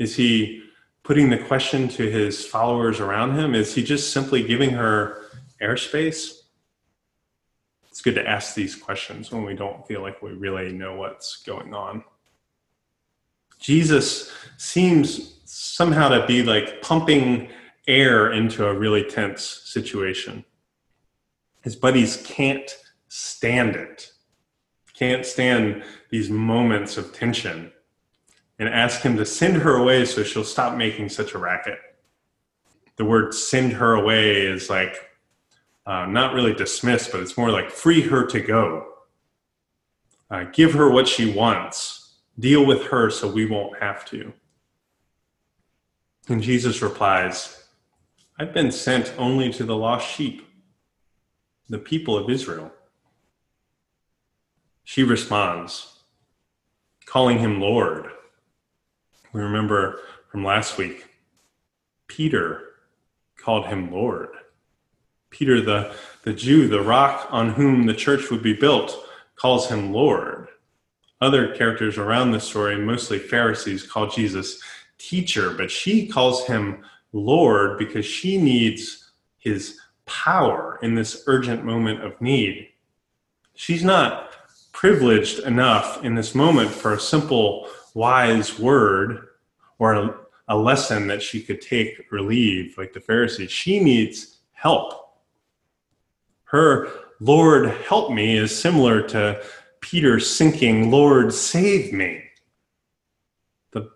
Is 0.00 0.16
he 0.16 0.64
putting 1.04 1.30
the 1.30 1.38
question 1.38 1.88
to 1.88 2.10
his 2.10 2.44
followers 2.44 2.98
around 2.98 3.38
him? 3.38 3.54
Is 3.54 3.74
he 3.74 3.84
just 3.84 4.12
simply 4.12 4.42
giving 4.42 4.70
her 4.70 5.22
airspace? 5.62 6.38
it's 7.98 8.04
good 8.04 8.14
to 8.14 8.28
ask 8.28 8.54
these 8.54 8.76
questions 8.76 9.32
when 9.32 9.44
we 9.44 9.54
don't 9.54 9.84
feel 9.88 10.02
like 10.02 10.22
we 10.22 10.30
really 10.30 10.72
know 10.72 10.94
what's 10.94 11.42
going 11.42 11.74
on. 11.74 12.04
Jesus 13.58 14.32
seems 14.56 15.34
somehow 15.44 16.08
to 16.08 16.26
be 16.26 16.42
like 16.42 16.82
pumping 16.82 17.48
air 17.86 18.32
into 18.32 18.66
a 18.66 18.74
really 18.74 19.04
tense 19.04 19.62
situation. 19.64 20.44
His 21.62 21.74
buddies 21.74 22.22
can't 22.24 22.70
stand 23.08 23.74
it, 23.74 24.10
can't 24.94 25.24
stand 25.24 25.82
these 26.10 26.30
moments 26.30 26.96
of 26.96 27.12
tension, 27.12 27.72
and 28.58 28.68
ask 28.68 29.00
him 29.00 29.16
to 29.16 29.24
send 29.24 29.56
her 29.56 29.76
away 29.76 30.04
so 30.04 30.22
she'll 30.22 30.44
stop 30.44 30.76
making 30.76 31.08
such 31.08 31.34
a 31.34 31.38
racket. 31.38 31.78
The 32.96 33.04
word 33.04 33.32
send 33.32 33.72
her 33.74 33.94
away 33.94 34.46
is 34.46 34.68
like 34.68 34.96
uh, 35.86 36.04
not 36.06 36.34
really 36.34 36.52
dismiss, 36.52 37.08
but 37.08 37.20
it's 37.20 37.38
more 37.38 37.50
like 37.50 37.70
free 37.70 38.02
her 38.02 38.26
to 38.26 38.40
go. 38.40 38.86
Uh, 40.30 40.44
give 40.52 40.74
her 40.74 40.90
what 40.90 41.08
she 41.08 41.32
wants. 41.32 41.97
Deal 42.38 42.64
with 42.64 42.84
her 42.86 43.10
so 43.10 43.28
we 43.28 43.46
won't 43.46 43.78
have 43.80 44.04
to. 44.06 44.32
And 46.28 46.42
Jesus 46.42 46.82
replies, 46.82 47.64
I've 48.38 48.52
been 48.52 48.70
sent 48.70 49.12
only 49.18 49.52
to 49.54 49.64
the 49.64 49.76
lost 49.76 50.08
sheep, 50.08 50.46
the 51.68 51.78
people 51.78 52.16
of 52.16 52.30
Israel. 52.30 52.70
She 54.84 55.02
responds, 55.02 55.98
calling 57.06 57.38
him 57.38 57.60
Lord. 57.60 58.06
We 59.32 59.40
remember 59.40 60.00
from 60.30 60.44
last 60.44 60.78
week, 60.78 61.06
Peter 62.06 62.62
called 63.36 63.66
him 63.66 63.90
Lord. 63.90 64.28
Peter, 65.30 65.60
the, 65.60 65.94
the 66.22 66.32
Jew, 66.32 66.68
the 66.68 66.82
rock 66.82 67.26
on 67.30 67.50
whom 67.50 67.86
the 67.86 67.94
church 67.94 68.30
would 68.30 68.42
be 68.42 68.54
built, 68.54 69.06
calls 69.36 69.68
him 69.68 69.92
Lord. 69.92 70.48
Other 71.20 71.54
characters 71.54 71.98
around 71.98 72.30
the 72.30 72.40
story, 72.40 72.76
mostly 72.76 73.18
Pharisees, 73.18 73.82
call 73.82 74.08
Jesus 74.08 74.60
teacher, 74.98 75.50
but 75.50 75.70
she 75.70 76.06
calls 76.06 76.46
him 76.46 76.84
Lord 77.12 77.78
because 77.78 78.06
she 78.06 78.38
needs 78.38 79.10
his 79.38 79.78
power 80.06 80.78
in 80.82 80.94
this 80.94 81.24
urgent 81.26 81.64
moment 81.64 82.04
of 82.04 82.20
need. 82.20 82.68
She's 83.54 83.82
not 83.82 84.32
privileged 84.72 85.40
enough 85.40 86.04
in 86.04 86.14
this 86.14 86.34
moment 86.34 86.70
for 86.70 86.94
a 86.94 87.00
simple, 87.00 87.68
wise 87.94 88.58
word 88.58 89.28
or 89.78 89.94
a, 89.94 90.14
a 90.48 90.56
lesson 90.56 91.08
that 91.08 91.22
she 91.22 91.42
could 91.42 91.60
take 91.60 92.06
or 92.12 92.20
leave 92.20 92.78
like 92.78 92.92
the 92.92 93.00
Pharisees. 93.00 93.50
She 93.50 93.80
needs 93.80 94.38
help 94.52 95.08
her 96.48 96.88
Lord 97.20 97.68
help 97.86 98.10
me 98.12 98.36
is 98.36 98.56
similar 98.56 99.02
to 99.08 99.42
Peter 99.80 100.20
sinking, 100.20 100.90
Lord 100.90 101.32
save 101.32 101.92
me. 101.92 102.24
The, 103.72 103.90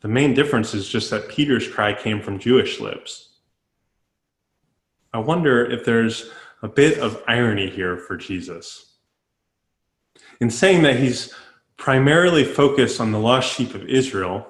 the 0.00 0.08
main 0.08 0.34
difference 0.34 0.74
is 0.74 0.88
just 0.88 1.10
that 1.10 1.28
Peter's 1.28 1.68
cry 1.68 1.92
came 1.92 2.20
from 2.20 2.38
Jewish 2.38 2.80
lips. 2.80 3.30
I 5.12 5.18
wonder 5.18 5.64
if 5.64 5.84
there's 5.84 6.30
a 6.62 6.68
bit 6.68 6.98
of 6.98 7.22
irony 7.26 7.68
here 7.68 7.96
for 7.96 8.16
Jesus. 8.16 8.94
In 10.40 10.50
saying 10.50 10.82
that 10.82 10.98
he's 10.98 11.34
primarily 11.76 12.44
focused 12.44 13.00
on 13.00 13.12
the 13.12 13.18
lost 13.18 13.54
sheep 13.54 13.74
of 13.74 13.88
Israel, 13.88 14.46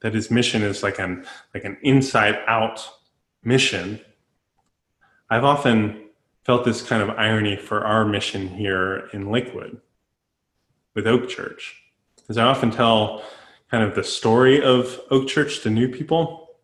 that 0.00 0.14
his 0.14 0.30
mission 0.30 0.62
is 0.62 0.82
like 0.82 0.98
an, 0.98 1.26
like 1.54 1.64
an 1.64 1.76
inside 1.82 2.38
out 2.46 2.88
mission, 3.42 4.00
I've 5.30 5.44
often 5.44 6.07
felt 6.48 6.64
this 6.64 6.80
kind 6.80 7.02
of 7.02 7.10
irony 7.18 7.56
for 7.56 7.84
our 7.84 8.06
mission 8.06 8.48
here 8.48 9.10
in 9.12 9.30
Lakewood 9.30 9.82
with 10.94 11.06
Oak 11.06 11.28
Church. 11.28 11.76
As 12.30 12.38
I 12.38 12.44
often 12.44 12.70
tell 12.70 13.22
kind 13.70 13.84
of 13.84 13.94
the 13.94 14.02
story 14.02 14.62
of 14.62 14.98
Oak 15.10 15.28
Church 15.28 15.60
to 15.60 15.68
new 15.68 15.90
people, 15.90 16.56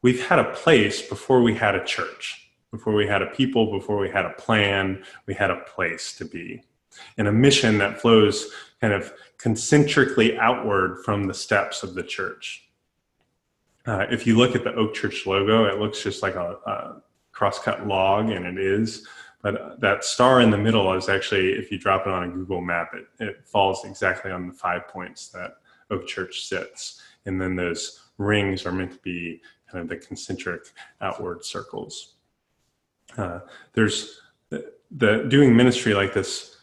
we've 0.00 0.26
had 0.28 0.38
a 0.38 0.50
place 0.52 1.02
before 1.02 1.42
we 1.42 1.54
had 1.54 1.74
a 1.74 1.84
church, 1.84 2.52
before 2.70 2.94
we 2.94 3.06
had 3.06 3.20
a 3.20 3.26
people, 3.26 3.70
before 3.70 3.98
we 3.98 4.08
had 4.08 4.24
a 4.24 4.30
plan, 4.30 5.04
we 5.26 5.34
had 5.34 5.50
a 5.50 5.60
place 5.60 6.16
to 6.16 6.24
be. 6.24 6.62
And 7.18 7.28
a 7.28 7.32
mission 7.32 7.76
that 7.78 8.00
flows 8.00 8.50
kind 8.80 8.94
of 8.94 9.12
concentrically 9.36 10.38
outward 10.38 11.04
from 11.04 11.24
the 11.24 11.34
steps 11.34 11.82
of 11.82 11.92
the 11.92 12.02
church. 12.02 12.66
Uh, 13.84 14.06
if 14.10 14.26
you 14.26 14.38
look 14.38 14.56
at 14.56 14.64
the 14.64 14.72
Oak 14.74 14.94
Church 14.94 15.26
logo, 15.26 15.66
it 15.66 15.78
looks 15.78 16.02
just 16.02 16.22
like 16.22 16.34
a, 16.34 16.56
a 16.64 17.02
crosscut 17.32 17.86
log, 17.86 18.30
and 18.30 18.46
it 18.46 18.58
is. 18.58 19.06
But 19.42 19.80
that 19.80 20.04
star 20.04 20.40
in 20.40 20.50
the 20.50 20.58
middle 20.58 20.92
is 20.94 21.08
actually, 21.08 21.52
if 21.52 21.72
you 21.72 21.78
drop 21.78 22.06
it 22.06 22.12
on 22.12 22.22
a 22.22 22.28
Google 22.28 22.60
map, 22.60 22.92
it, 22.94 23.06
it 23.18 23.44
falls 23.44 23.84
exactly 23.84 24.30
on 24.30 24.46
the 24.46 24.54
five 24.54 24.86
points 24.86 25.28
that 25.30 25.56
Oak 25.90 26.06
Church 26.06 26.44
sits. 26.46 27.02
And 27.26 27.40
then 27.40 27.56
those 27.56 28.00
rings 28.18 28.64
are 28.66 28.72
meant 28.72 28.92
to 28.92 28.98
be 28.98 29.42
kind 29.68 29.82
of 29.82 29.88
the 29.88 29.96
concentric 29.96 30.66
outward 31.00 31.44
circles. 31.44 32.14
Uh, 33.16 33.40
there's 33.72 34.20
the, 34.50 34.72
the 34.92 35.26
doing 35.28 35.56
ministry 35.56 35.92
like 35.92 36.14
this 36.14 36.56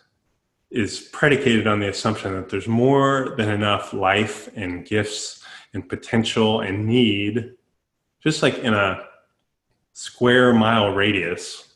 is 0.72 1.10
predicated 1.12 1.68
on 1.68 1.80
the 1.80 1.90
assumption 1.90 2.34
that 2.34 2.50
there's 2.50 2.68
more 2.68 3.34
than 3.38 3.50
enough 3.50 3.92
life 3.92 4.50
and 4.56 4.86
gifts 4.86 5.44
and 5.74 5.90
potential 5.90 6.62
and 6.62 6.86
need, 6.86 7.54
just 8.22 8.44
like 8.44 8.60
in 8.60 8.74
a 8.74 9.09
square 10.00 10.54
mile 10.54 10.94
radius 10.94 11.74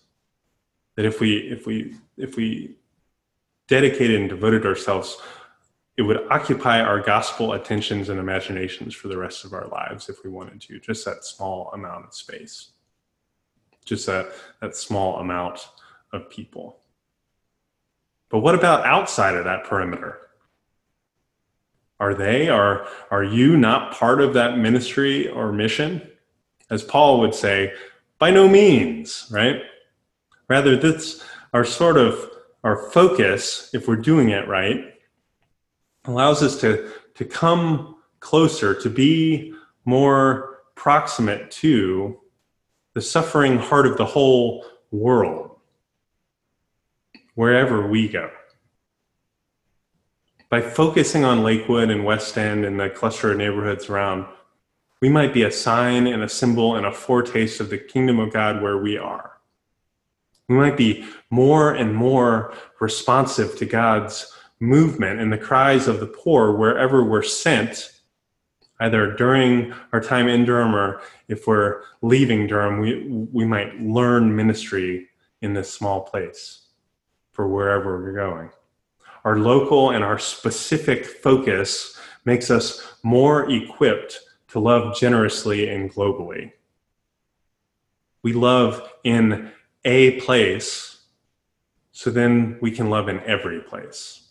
that 0.96 1.04
if 1.04 1.20
we 1.20 1.40
if 1.40 1.68
we 1.68 1.94
if 2.16 2.38
we 2.38 2.74
dedicated 3.68 4.18
and 4.22 4.30
devoted 4.30 4.66
ourselves 4.66 5.18
it 5.98 6.04
would 6.04 6.26
occupy 6.32 6.80
our 6.80 7.02
gospel 7.02 7.52
attentions 7.52 8.08
and 8.08 8.22
imaginations 8.22 8.96
for 8.96 9.10
the 9.10 9.18
rest 9.18 9.44
of 9.44 9.52
our 9.52 9.68
lives 9.68 10.08
if 10.08 10.24
we 10.24 10.30
wanted 10.30 10.62
to 10.62 10.80
just 10.80 11.04
that 11.04 11.26
small 11.26 11.70
amount 11.74 12.06
of 12.06 12.14
space 12.14 12.70
just 13.84 14.06
that 14.06 14.28
that 14.62 14.74
small 14.74 15.18
amount 15.20 15.68
of 16.14 16.30
people 16.30 16.78
but 18.30 18.40
what 18.40 18.56
about 18.56 18.86
outside 18.86 19.36
of 19.36 19.44
that 19.44 19.66
perimeter 19.66 20.20
are 22.00 22.14
they? 22.14 22.50
Are, 22.50 22.86
are 23.12 23.24
you 23.24 23.56
not 23.56 23.94
part 23.94 24.20
of 24.20 24.34
that 24.34 24.58
ministry 24.58 25.30
or 25.30 25.54
mission? 25.54 26.06
As 26.70 26.84
Paul 26.84 27.22
would 27.22 27.34
say, 27.34 27.74
by 28.20 28.32
no 28.32 28.48
means, 28.48 29.28
right? 29.32 29.62
Rather, 30.48 30.76
this 30.76 31.24
our 31.54 31.66
sort 31.66 31.98
of 31.98 32.30
our 32.64 32.90
focus, 32.92 33.70
if 33.74 33.88
we're 33.88 33.96
doing 33.96 34.30
it 34.30 34.48
right, 34.48 34.94
allows 36.06 36.42
us 36.42 36.60
to, 36.62 36.92
to 37.16 37.26
come 37.26 37.98
closer, 38.20 38.74
to 38.74 38.90
be 38.90 39.54
more 39.86 40.60
proximate 40.76 41.52
to 41.52 42.20
the 42.94 43.02
suffering 43.02 43.58
heart 43.58 43.86
of 43.86 43.98
the 43.98 44.06
whole 44.06 44.66
world, 44.92 45.58
wherever 47.36 47.88
we 47.88 48.08
go. 48.08 48.30
By 50.50 50.62
focusing 50.62 51.26
on 51.26 51.44
Lakewood 51.44 51.90
and 51.90 52.06
West 52.06 52.38
End 52.38 52.64
and 52.64 52.80
the 52.80 52.90
cluster 52.90 53.32
of 53.32 53.38
neighborhoods 53.38 53.90
around, 53.90 54.28
we 55.04 55.10
might 55.10 55.34
be 55.34 55.44
a 55.44 55.52
sign 55.52 56.08
and 56.08 56.24
a 56.24 56.30
symbol 56.30 56.78
and 56.78 56.86
a 56.86 56.92
foretaste 56.94 57.60
of 57.60 57.70
the 57.70 57.78
kingdom 57.78 58.20
of 58.20 58.32
God 58.32 58.62
where 58.62 58.78
we 58.78 58.98
are. 58.98 59.34
We 60.48 60.56
might 60.56 60.78
be 60.78 61.06
more 61.30 61.74
and 61.74 61.94
more 61.94 62.54
responsive 62.80 63.58
to 63.58 63.66
God's 63.66 64.34
movement 64.62 65.20
and 65.20 65.30
the 65.30 65.38
cries 65.38 65.90
of 65.90 66.00
the 66.00 66.08
poor 66.08 66.54
wherever 66.54 67.04
we're 67.04 67.22
sent, 67.22 68.00
either 68.80 69.12
during 69.12 69.74
our 69.92 70.00
time 70.00 70.30
in 70.30 70.46
Durham 70.46 70.74
or 70.74 71.02
if 71.28 71.48
we're 71.48 71.82
leaving 72.02 72.48
Durham, 72.48 72.80
we, 72.80 73.28
we 73.34 73.44
might 73.44 73.82
learn 73.82 74.34
ministry 74.34 75.10
in 75.42 75.54
this 75.54 75.70
small 75.70 76.00
place 76.00 76.62
for 77.34 77.46
wherever 77.46 78.02
we're 78.02 78.14
going. 78.14 78.52
Our 79.26 79.38
local 79.38 79.90
and 79.90 80.02
our 80.02 80.18
specific 80.18 81.06
focus 81.06 82.00
makes 82.24 82.50
us 82.50 82.82
more 83.04 83.52
equipped 83.52 84.22
to 84.54 84.60
love 84.60 84.96
generously 84.96 85.68
and 85.68 85.92
globally. 85.92 86.52
We 88.22 88.34
love 88.34 88.88
in 89.04 89.52
a 89.84 90.22
place, 90.22 91.00
so 91.92 92.12
then 92.12 92.60
we 92.62 92.70
can 92.70 92.92
love 92.92 93.10
in 93.10 93.20
every 93.22 93.62
place. 93.62 94.28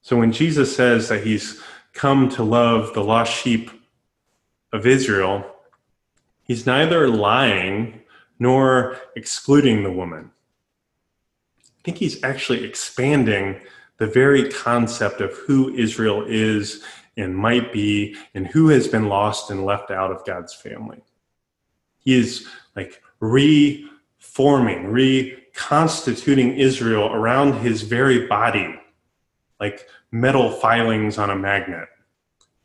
So 0.00 0.16
when 0.16 0.32
Jesus 0.32 0.74
says 0.74 1.10
that 1.10 1.26
he's 1.26 1.60
come 1.92 2.30
to 2.30 2.42
love 2.42 2.94
the 2.94 3.04
lost 3.04 3.34
sheep 3.34 3.70
of 4.72 4.86
Israel, 4.86 5.44
he's 6.42 6.64
neither 6.64 7.06
lying 7.06 8.00
nor 8.38 8.96
excluding 9.14 9.82
the 9.82 9.92
woman. 9.92 10.30
I 11.58 11.82
think 11.84 11.98
he's 11.98 12.24
actually 12.24 12.64
expanding 12.64 13.60
the 13.98 14.06
very 14.06 14.48
concept 14.48 15.20
of 15.20 15.34
who 15.34 15.74
Israel 15.74 16.24
is 16.26 16.82
and 17.18 17.36
might 17.36 17.72
be 17.72 18.16
and 18.34 18.46
who 18.46 18.68
has 18.68 18.88
been 18.88 19.08
lost 19.08 19.50
and 19.50 19.66
left 19.66 19.90
out 19.90 20.10
of 20.10 20.24
God's 20.24 20.54
family. 20.54 21.02
He 21.98 22.14
is 22.18 22.46
like 22.74 23.02
reforming, 23.20 24.86
reconstituting 24.86 26.56
Israel 26.56 27.12
around 27.12 27.54
his 27.60 27.82
very 27.82 28.26
body, 28.26 28.80
like 29.60 29.86
metal 30.10 30.50
filings 30.50 31.18
on 31.18 31.30
a 31.30 31.36
magnet, 31.36 31.88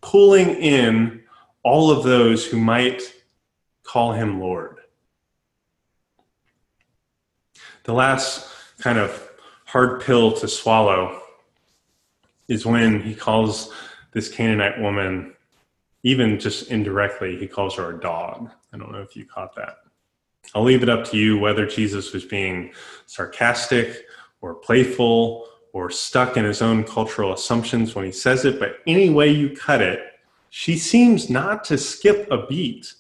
pulling 0.01 0.55
in 0.55 1.23
all 1.63 1.91
of 1.91 2.03
those 2.03 2.45
who 2.45 2.57
might 2.57 3.01
call 3.83 4.13
him 4.13 4.39
Lord. 4.39 4.77
The 7.85 7.93
last 7.93 8.47
kind 8.79 8.97
of 8.97 9.29
hard 9.65 10.01
pill 10.01 10.31
to 10.33 10.47
swallow 10.47 11.21
is 12.47 12.65
when 12.65 13.01
he 13.01 13.15
calls 13.15 13.73
this 14.13 14.29
Canaanite 14.29 14.79
woman, 14.79 15.33
even 16.03 16.39
just 16.39 16.69
indirectly, 16.69 17.37
he 17.37 17.47
calls 17.47 17.75
her 17.75 17.95
a 17.95 17.99
dog. 17.99 18.49
I 18.73 18.77
don't 18.77 18.91
know 18.91 19.01
if 19.01 19.15
you 19.15 19.25
caught 19.25 19.55
that. 19.55 19.77
I'll 20.53 20.63
leave 20.63 20.83
it 20.83 20.89
up 20.89 21.05
to 21.05 21.17
you 21.17 21.39
whether 21.39 21.65
Jesus 21.65 22.13
was 22.13 22.25
being 22.25 22.73
sarcastic 23.05 24.05
or 24.41 24.55
playful 24.55 25.47
or 25.71 25.89
stuck 25.89 26.37
in 26.37 26.45
his 26.45 26.61
own 26.61 26.83
cultural 26.83 27.33
assumptions 27.33 27.95
when 27.95 28.05
he 28.05 28.11
says 28.11 28.45
it, 28.45 28.59
but 28.59 28.77
any 28.85 29.09
way 29.09 29.29
you 29.29 29.55
cut 29.55 29.81
it, 29.81 30.01
she 30.49 30.77
seems 30.77 31.29
not 31.29 31.63
to 31.63 31.77
skip 31.77 32.27
a 32.29 32.45
beat. 32.45 32.93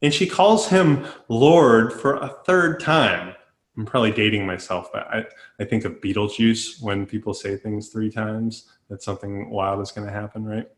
And 0.00 0.12
she 0.12 0.26
calls 0.26 0.68
him 0.68 1.06
Lord 1.28 1.92
for 1.92 2.16
a 2.16 2.28
third 2.46 2.80
time. 2.80 3.34
I'm 3.76 3.86
probably 3.86 4.12
dating 4.12 4.46
myself, 4.46 4.90
but 4.92 5.06
I, 5.08 5.24
I 5.58 5.64
think 5.64 5.84
of 5.84 6.00
Beetlejuice 6.00 6.82
when 6.82 7.06
people 7.06 7.32
say 7.32 7.56
things 7.56 7.88
three 7.88 8.10
times 8.10 8.68
that 8.88 9.02
something 9.02 9.48
wild 9.50 9.80
is 9.80 9.90
going 9.90 10.06
to 10.06 10.12
happen, 10.12 10.44
right? 10.44 10.68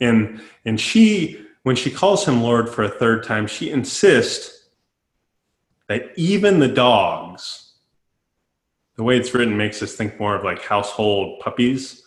And 0.00 0.40
and 0.64 0.80
she 0.80 1.44
when 1.64 1.76
she 1.76 1.90
calls 1.90 2.26
him 2.26 2.42
Lord 2.42 2.68
for 2.68 2.84
a 2.84 2.88
third 2.88 3.24
time, 3.24 3.46
she 3.46 3.70
insists 3.70 4.68
that 5.88 6.12
even 6.16 6.58
the 6.58 6.68
dogs, 6.68 7.72
the 8.96 9.02
way 9.02 9.16
it's 9.16 9.34
written 9.34 9.56
makes 9.56 9.82
us 9.82 9.94
think 9.94 10.20
more 10.20 10.36
of 10.36 10.44
like 10.44 10.62
household 10.62 11.40
puppies, 11.40 12.02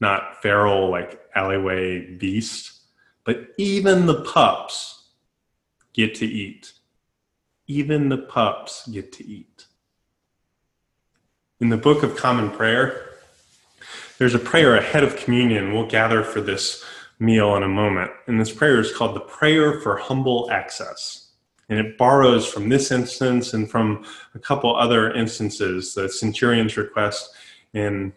not 0.00 0.40
feral, 0.42 0.90
like 0.90 1.20
alleyway 1.34 2.16
beasts, 2.16 2.86
but 3.24 3.48
even 3.58 4.06
the 4.06 4.22
pups 4.22 5.10
get 5.92 6.14
to 6.16 6.26
eat. 6.26 6.72
Even 7.66 8.08
the 8.08 8.18
pups 8.18 8.86
get 8.88 9.12
to 9.12 9.26
eat. 9.26 9.66
In 11.60 11.70
the 11.70 11.76
Book 11.76 12.02
of 12.02 12.16
Common 12.16 12.50
Prayer, 12.50 13.10
there's 14.18 14.34
a 14.34 14.38
prayer 14.38 14.76
ahead 14.76 15.02
of 15.02 15.16
communion. 15.16 15.72
We'll 15.72 15.86
gather 15.86 16.22
for 16.22 16.40
this 16.40 16.84
meal 17.18 17.56
in 17.56 17.62
a 17.62 17.68
moment. 17.68 18.10
And 18.26 18.40
this 18.40 18.52
prayer 18.52 18.80
is 18.80 18.94
called 18.94 19.16
the 19.16 19.20
Prayer 19.20 19.80
for 19.80 19.96
Humble 19.96 20.50
Access. 20.50 21.32
And 21.68 21.78
it 21.78 21.96
borrows 21.96 22.46
from 22.46 22.68
this 22.68 22.90
instance 22.90 23.54
and 23.54 23.70
from 23.70 24.04
a 24.34 24.38
couple 24.38 24.76
other 24.76 25.12
instances, 25.12 25.94
the 25.94 26.08
centurion's 26.08 26.76
request 26.76 27.30
in, 27.72 28.12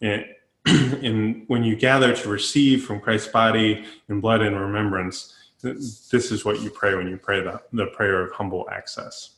in, 0.00 0.24
in 0.66 1.44
when 1.46 1.62
you 1.62 1.76
gather 1.76 2.14
to 2.14 2.28
receive 2.28 2.84
from 2.84 3.00
Christ's 3.00 3.28
body 3.28 3.84
and 4.08 4.20
blood 4.20 4.42
in 4.42 4.56
remembrance, 4.56 5.34
this 5.62 6.30
is 6.32 6.44
what 6.44 6.60
you 6.62 6.70
pray 6.70 6.94
when 6.94 7.08
you 7.08 7.16
pray 7.16 7.42
the, 7.42 7.60
the 7.72 7.86
prayer 7.86 8.22
of 8.22 8.32
humble 8.32 8.68
access. 8.70 9.36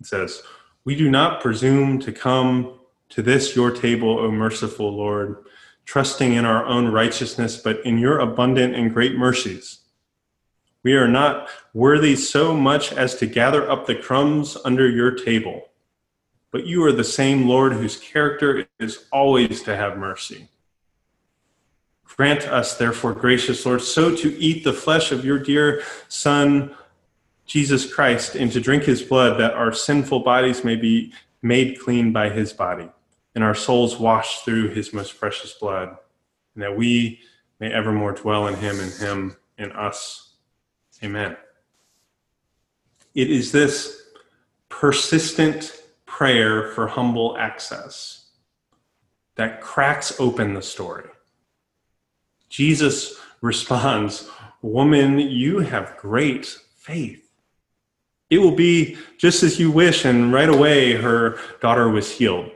It 0.00 0.06
says, 0.06 0.42
We 0.84 0.94
do 0.94 1.10
not 1.10 1.40
presume 1.40 1.98
to 2.00 2.12
come 2.12 2.78
to 3.10 3.22
this 3.22 3.54
your 3.54 3.70
table, 3.70 4.18
O 4.18 4.30
merciful 4.30 4.94
Lord 4.94 5.44
trusting 5.84 6.32
in 6.32 6.44
our 6.44 6.64
own 6.66 6.88
righteousness, 6.88 7.56
but 7.56 7.84
in 7.84 7.98
your 7.98 8.18
abundant 8.18 8.74
and 8.74 8.92
great 8.92 9.16
mercies. 9.16 9.80
We 10.82 10.94
are 10.94 11.08
not 11.08 11.48
worthy 11.72 12.16
so 12.16 12.54
much 12.54 12.92
as 12.92 13.16
to 13.16 13.26
gather 13.26 13.70
up 13.70 13.86
the 13.86 13.94
crumbs 13.94 14.56
under 14.64 14.88
your 14.88 15.12
table, 15.12 15.68
but 16.50 16.66
you 16.66 16.84
are 16.84 16.92
the 16.92 17.04
same 17.04 17.48
Lord 17.48 17.72
whose 17.72 17.96
character 17.96 18.66
is 18.78 19.06
always 19.10 19.62
to 19.62 19.76
have 19.76 19.96
mercy. 19.96 20.48
Grant 22.16 22.46
us, 22.46 22.76
therefore, 22.76 23.12
gracious 23.12 23.66
Lord, 23.66 23.82
so 23.82 24.14
to 24.14 24.38
eat 24.38 24.64
the 24.64 24.72
flesh 24.72 25.10
of 25.10 25.24
your 25.24 25.38
dear 25.38 25.82
Son, 26.08 26.74
Jesus 27.44 27.92
Christ, 27.92 28.36
and 28.36 28.52
to 28.52 28.60
drink 28.60 28.84
his 28.84 29.02
blood, 29.02 29.40
that 29.40 29.54
our 29.54 29.72
sinful 29.72 30.20
bodies 30.20 30.64
may 30.64 30.76
be 30.76 31.12
made 31.42 31.80
clean 31.80 32.12
by 32.12 32.30
his 32.30 32.52
body 32.52 32.88
and 33.34 33.42
our 33.42 33.54
souls 33.54 33.98
washed 33.98 34.44
through 34.44 34.68
his 34.68 34.92
most 34.92 35.18
precious 35.18 35.52
blood, 35.54 35.96
and 36.54 36.62
that 36.62 36.76
we 36.76 37.20
may 37.58 37.72
evermore 37.72 38.12
dwell 38.12 38.46
in 38.46 38.54
him 38.54 38.78
and 38.78 38.92
him 38.92 39.36
in 39.58 39.72
us. 39.72 40.34
Amen. 41.02 41.36
It 43.14 43.30
is 43.30 43.52
this 43.52 44.02
persistent 44.68 45.82
prayer 46.06 46.70
for 46.72 46.86
humble 46.86 47.36
access 47.38 48.28
that 49.34 49.60
cracks 49.60 50.18
open 50.20 50.54
the 50.54 50.62
story. 50.62 51.08
Jesus 52.54 53.16
responds, 53.40 54.28
Woman, 54.62 55.18
you 55.18 55.58
have 55.58 55.96
great 55.96 56.56
faith. 56.76 57.28
It 58.30 58.38
will 58.38 58.54
be 58.54 58.96
just 59.18 59.42
as 59.42 59.58
you 59.58 59.72
wish. 59.72 60.04
And 60.04 60.32
right 60.32 60.48
away, 60.48 60.92
her 60.92 61.36
daughter 61.60 61.88
was 61.88 62.12
healed. 62.12 62.52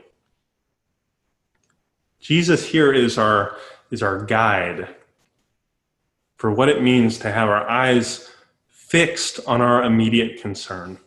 Jesus 2.21 2.65
here 2.65 2.93
is 2.93 3.17
our, 3.17 3.57
is 3.91 4.01
our 4.01 4.23
guide 4.23 4.87
for 6.37 6.49
what 6.49 6.69
it 6.69 6.81
means 6.81 7.17
to 7.17 7.31
have 7.33 7.49
our 7.49 7.69
eyes 7.69 8.31
fixed 8.69 9.41
on 9.47 9.59
our 9.59 9.83
immediate 9.83 10.41
concern. 10.41 10.97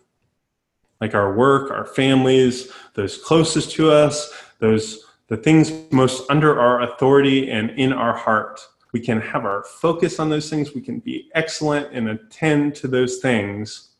Like 1.01 1.15
our 1.15 1.33
work, 1.33 1.71
our 1.71 1.87
families, 1.87 2.71
those 2.93 3.17
closest 3.17 3.71
to 3.73 3.91
us, 3.91 4.31
those 4.59 5.07
the 5.29 5.39
things 5.39 5.73
most 5.91 6.29
under 6.29 6.61
our 6.61 6.83
authority 6.83 7.51
and 7.51 7.71
in 7.71 7.91
our 7.91 8.13
heart. 8.13 8.61
We 8.93 9.01
can 9.01 9.21
have 9.21 9.45
our 9.45 9.65
focus 9.65 10.19
on 10.19 10.29
those 10.29 10.51
things. 10.51 10.75
We 10.75 10.83
can 10.83 10.99
be 10.99 11.31
excellent 11.35 11.93
and 11.93 12.11
attend 12.11 12.75
to 12.77 12.89
those 12.89 13.19
things 13.19 13.91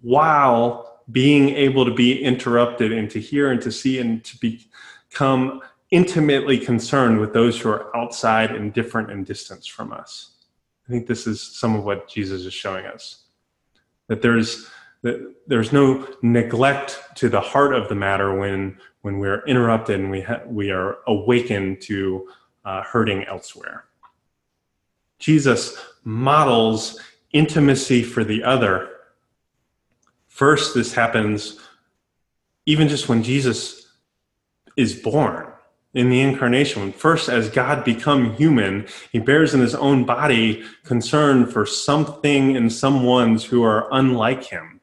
while 0.00 1.02
being 1.10 1.50
able 1.50 1.84
to 1.84 1.94
be 1.94 2.22
interrupted 2.22 2.92
and 2.92 3.10
to 3.10 3.20
hear 3.20 3.50
and 3.50 3.60
to 3.62 3.72
see 3.72 3.98
and 3.98 4.22
to 4.24 4.38
become 4.38 5.62
intimately 5.90 6.58
concerned 6.58 7.18
with 7.18 7.32
those 7.32 7.58
who 7.58 7.70
are 7.70 7.96
outside 7.96 8.50
and 8.50 8.74
different 8.74 9.10
and 9.10 9.24
distant 9.24 9.64
from 9.64 9.92
us. 9.92 10.32
I 10.86 10.92
think 10.92 11.06
this 11.06 11.26
is 11.26 11.40
some 11.40 11.74
of 11.74 11.84
what 11.84 12.08
Jesus 12.08 12.44
is 12.44 12.54
showing 12.54 12.86
us. 12.86 13.24
That 14.08 14.22
there's 14.22 14.68
that 15.02 15.34
there's 15.46 15.72
no 15.72 16.06
neglect 16.22 17.00
to 17.16 17.28
the 17.28 17.40
heart 17.40 17.74
of 17.74 17.88
the 17.88 17.94
matter 17.94 18.36
when 18.36 18.78
when 19.02 19.18
we're 19.18 19.44
interrupted 19.46 20.00
and 20.00 20.10
we 20.10 20.22
ha- 20.22 20.42
we 20.46 20.70
are 20.70 20.98
awakened 21.06 21.80
to 21.82 22.28
uh, 22.64 22.82
hurting 22.82 23.24
elsewhere. 23.24 23.84
Jesus 25.18 25.76
models 26.04 27.00
intimacy 27.32 28.02
for 28.02 28.24
the 28.24 28.42
other. 28.42 28.88
First, 30.26 30.74
this 30.74 30.94
happens 30.94 31.58
even 32.66 32.88
just 32.88 33.08
when 33.08 33.22
Jesus 33.22 33.88
is 34.76 34.94
born 34.94 35.46
in 35.94 36.10
the 36.10 36.20
incarnation. 36.20 36.92
First, 36.92 37.28
as 37.28 37.50
God 37.50 37.84
become 37.84 38.34
human, 38.36 38.86
he 39.10 39.18
bears 39.18 39.54
in 39.54 39.60
his 39.60 39.74
own 39.74 40.04
body 40.04 40.62
concern 40.84 41.46
for 41.46 41.66
something 41.66 42.56
and 42.56 42.70
someones 42.70 43.42
who 43.42 43.64
are 43.64 43.88
unlike 43.90 44.44
him. 44.44 44.77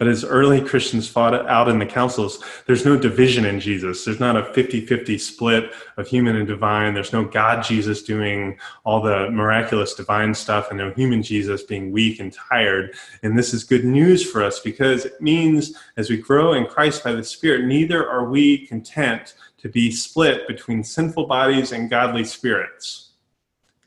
But 0.00 0.08
as 0.08 0.24
early 0.24 0.62
Christians 0.62 1.06
fought 1.06 1.34
out 1.46 1.68
in 1.68 1.78
the 1.78 1.84
councils, 1.84 2.42
there's 2.66 2.86
no 2.86 2.96
division 2.96 3.44
in 3.44 3.60
Jesus. 3.60 4.02
There's 4.02 4.18
not 4.18 4.34
a 4.34 4.50
50 4.54 4.86
50 4.86 5.18
split 5.18 5.72
of 5.98 6.08
human 6.08 6.36
and 6.36 6.48
divine. 6.48 6.94
There's 6.94 7.12
no 7.12 7.22
God 7.22 7.62
Jesus 7.62 8.02
doing 8.02 8.58
all 8.84 9.02
the 9.02 9.30
miraculous 9.30 9.92
divine 9.92 10.32
stuff 10.34 10.70
and 10.70 10.78
no 10.78 10.90
human 10.92 11.22
Jesus 11.22 11.64
being 11.64 11.92
weak 11.92 12.18
and 12.18 12.32
tired. 12.32 12.94
And 13.22 13.38
this 13.38 13.52
is 13.52 13.62
good 13.62 13.84
news 13.84 14.24
for 14.24 14.42
us 14.42 14.58
because 14.60 15.04
it 15.04 15.20
means 15.20 15.76
as 15.98 16.08
we 16.08 16.16
grow 16.16 16.54
in 16.54 16.64
Christ 16.64 17.04
by 17.04 17.12
the 17.12 17.22
Spirit, 17.22 17.66
neither 17.66 18.08
are 18.08 18.30
we 18.30 18.66
content 18.66 19.34
to 19.58 19.68
be 19.68 19.90
split 19.90 20.48
between 20.48 20.82
sinful 20.82 21.26
bodies 21.26 21.72
and 21.72 21.90
godly 21.90 22.24
spirits. 22.24 23.10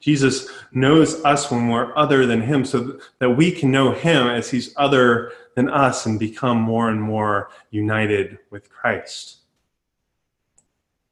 Jesus 0.04 0.50
knows 0.74 1.24
us 1.24 1.50
when 1.50 1.70
we're 1.70 1.98
other 1.98 2.26
than 2.26 2.42
him 2.42 2.66
so 2.66 3.00
that 3.20 3.30
we 3.30 3.52
can 3.52 3.72
know 3.72 3.94
him 3.94 4.28
as 4.28 4.52
he's 4.52 4.74
other 4.76 5.32
than 5.56 5.70
us 5.70 6.06
and 6.06 6.20
become 6.20 6.60
more 6.60 6.90
and 6.90 7.02
more 7.02 7.50
united 7.70 8.40
with 8.50 8.70
Christ. 8.70 9.38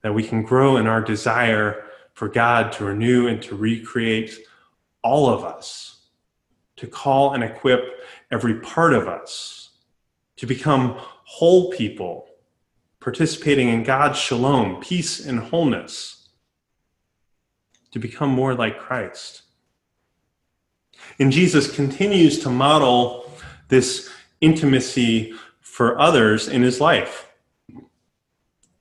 That 0.01 0.13
we 0.13 0.23
can 0.23 0.41
grow 0.41 0.77
in 0.77 0.87
our 0.87 1.01
desire 1.01 1.85
for 2.13 2.27
God 2.27 2.71
to 2.73 2.85
renew 2.85 3.27
and 3.27 3.41
to 3.43 3.55
recreate 3.55 4.39
all 5.03 5.29
of 5.29 5.43
us, 5.43 6.01
to 6.77 6.87
call 6.87 7.33
and 7.33 7.43
equip 7.43 8.03
every 8.31 8.55
part 8.59 8.93
of 8.93 9.07
us, 9.07 9.69
to 10.37 10.45
become 10.45 10.97
whole 10.97 11.69
people, 11.71 12.27
participating 12.99 13.69
in 13.69 13.83
God's 13.83 14.19
shalom, 14.19 14.81
peace, 14.81 15.25
and 15.25 15.39
wholeness, 15.39 16.29
to 17.91 17.99
become 17.99 18.29
more 18.29 18.55
like 18.55 18.79
Christ. 18.79 19.43
And 21.19 21.31
Jesus 21.31 21.73
continues 21.73 22.39
to 22.39 22.49
model 22.49 23.31
this 23.67 24.09
intimacy 24.41 25.33
for 25.59 25.99
others 25.99 26.47
in 26.47 26.61
his 26.61 26.81
life. 26.81 27.31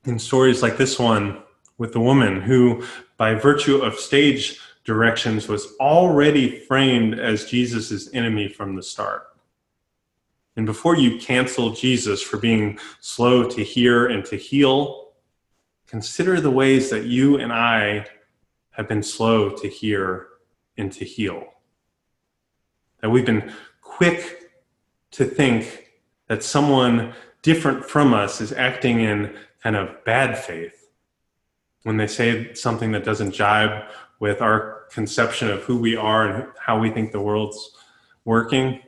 In 0.05 0.18
stories 0.18 0.62
like 0.62 0.77
this 0.77 0.99
one 0.99 1.42
with 1.79 1.92
the 1.92 2.01
woman 2.01 2.40
who, 2.40 2.85
by 3.16 3.35
virtue 3.35 3.77
of 3.77 3.94
stage 3.94 4.59
directions, 4.85 5.46
was 5.46 5.75
already 5.79 6.59
framed 6.61 7.18
as 7.18 7.44
Jesus' 7.44 8.12
enemy 8.12 8.49
from 8.49 8.75
the 8.75 8.83
start. 8.83 9.29
And 10.57 10.66
before 10.66 10.96
you 10.96 11.18
cancel 11.18 11.70
Jesus 11.70 12.23
for 12.23 12.38
being 12.38 12.79
slow 13.01 13.49
to 13.49 13.62
hear 13.62 14.07
and 14.07 14.25
to 14.27 14.37
heal, 14.37 15.12
consider 15.87 16.40
the 16.40 16.51
ways 16.51 16.90
that 16.90 17.05
you 17.05 17.38
and 17.38 17.53
I 17.53 18.07
have 18.73 18.88
been 18.88 19.03
slow 19.03 19.51
to 19.51 19.68
hear 19.68 20.29
and 20.77 20.92
to 20.92 21.05
heal. 21.05 21.44
That 23.01 23.11
we've 23.11 23.27
been 23.27 23.53
quick 23.81 24.39
to 25.12 25.25
think 25.25 25.92
that 26.29 26.42
someone 26.42 27.12
different 27.42 27.85
from 27.85 28.14
us 28.14 28.40
is 28.40 28.53
acting 28.53 29.01
in 29.01 29.35
kind 29.62 29.77
of 29.77 30.05
bad 30.05 30.38
faith 30.38 30.88
when 31.83 31.96
they 31.96 32.07
say 32.07 32.53
something 32.55 32.92
that 32.92 33.05
doesn't 33.05 33.33
jibe 33.33 33.85
with 34.18 34.42
our 34.42 34.85
conception 34.90 35.51
of 35.51 35.62
who 35.62 35.79
we 35.79 35.96
are 35.96 36.29
and 36.29 36.49
how 36.59 36.79
we 36.79 36.90
think 36.90 37.11
the 37.11 37.20
world's 37.20 37.77
working. 38.25 38.81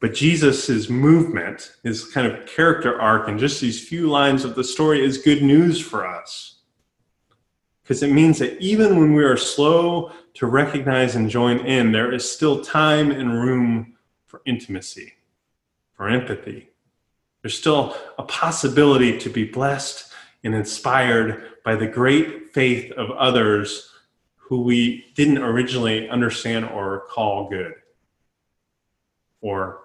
But 0.00 0.12
Jesus' 0.12 0.90
movement, 0.90 1.76
his 1.82 2.04
kind 2.04 2.26
of 2.26 2.46
character 2.46 3.00
arc, 3.00 3.28
and 3.28 3.38
just 3.38 3.60
these 3.60 3.88
few 3.88 4.10
lines 4.10 4.44
of 4.44 4.54
the 4.54 4.64
story 4.64 5.02
is 5.04 5.18
good 5.18 5.42
news 5.42 5.80
for 5.80 6.06
us. 6.06 6.56
Because 7.82 8.02
it 8.02 8.12
means 8.12 8.38
that 8.40 8.60
even 8.60 8.98
when 8.98 9.14
we 9.14 9.22
are 9.22 9.36
slow 9.36 10.10
to 10.34 10.46
recognize 10.46 11.14
and 11.14 11.30
join 11.30 11.60
in, 11.60 11.92
there 11.92 12.12
is 12.12 12.30
still 12.30 12.62
time 12.62 13.12
and 13.12 13.32
room 13.32 13.94
for 14.26 14.42
intimacy 14.44 15.15
for 15.96 16.08
empathy. 16.08 16.68
There's 17.42 17.58
still 17.58 17.96
a 18.18 18.22
possibility 18.22 19.18
to 19.18 19.30
be 19.30 19.44
blessed 19.44 20.12
and 20.44 20.54
inspired 20.54 21.50
by 21.64 21.76
the 21.76 21.86
great 21.86 22.52
faith 22.52 22.92
of 22.92 23.10
others 23.12 23.90
who 24.36 24.62
we 24.62 25.06
didn't 25.14 25.38
originally 25.38 26.08
understand 26.08 26.66
or 26.66 27.04
call 27.10 27.48
good 27.48 27.74
or 29.40 29.80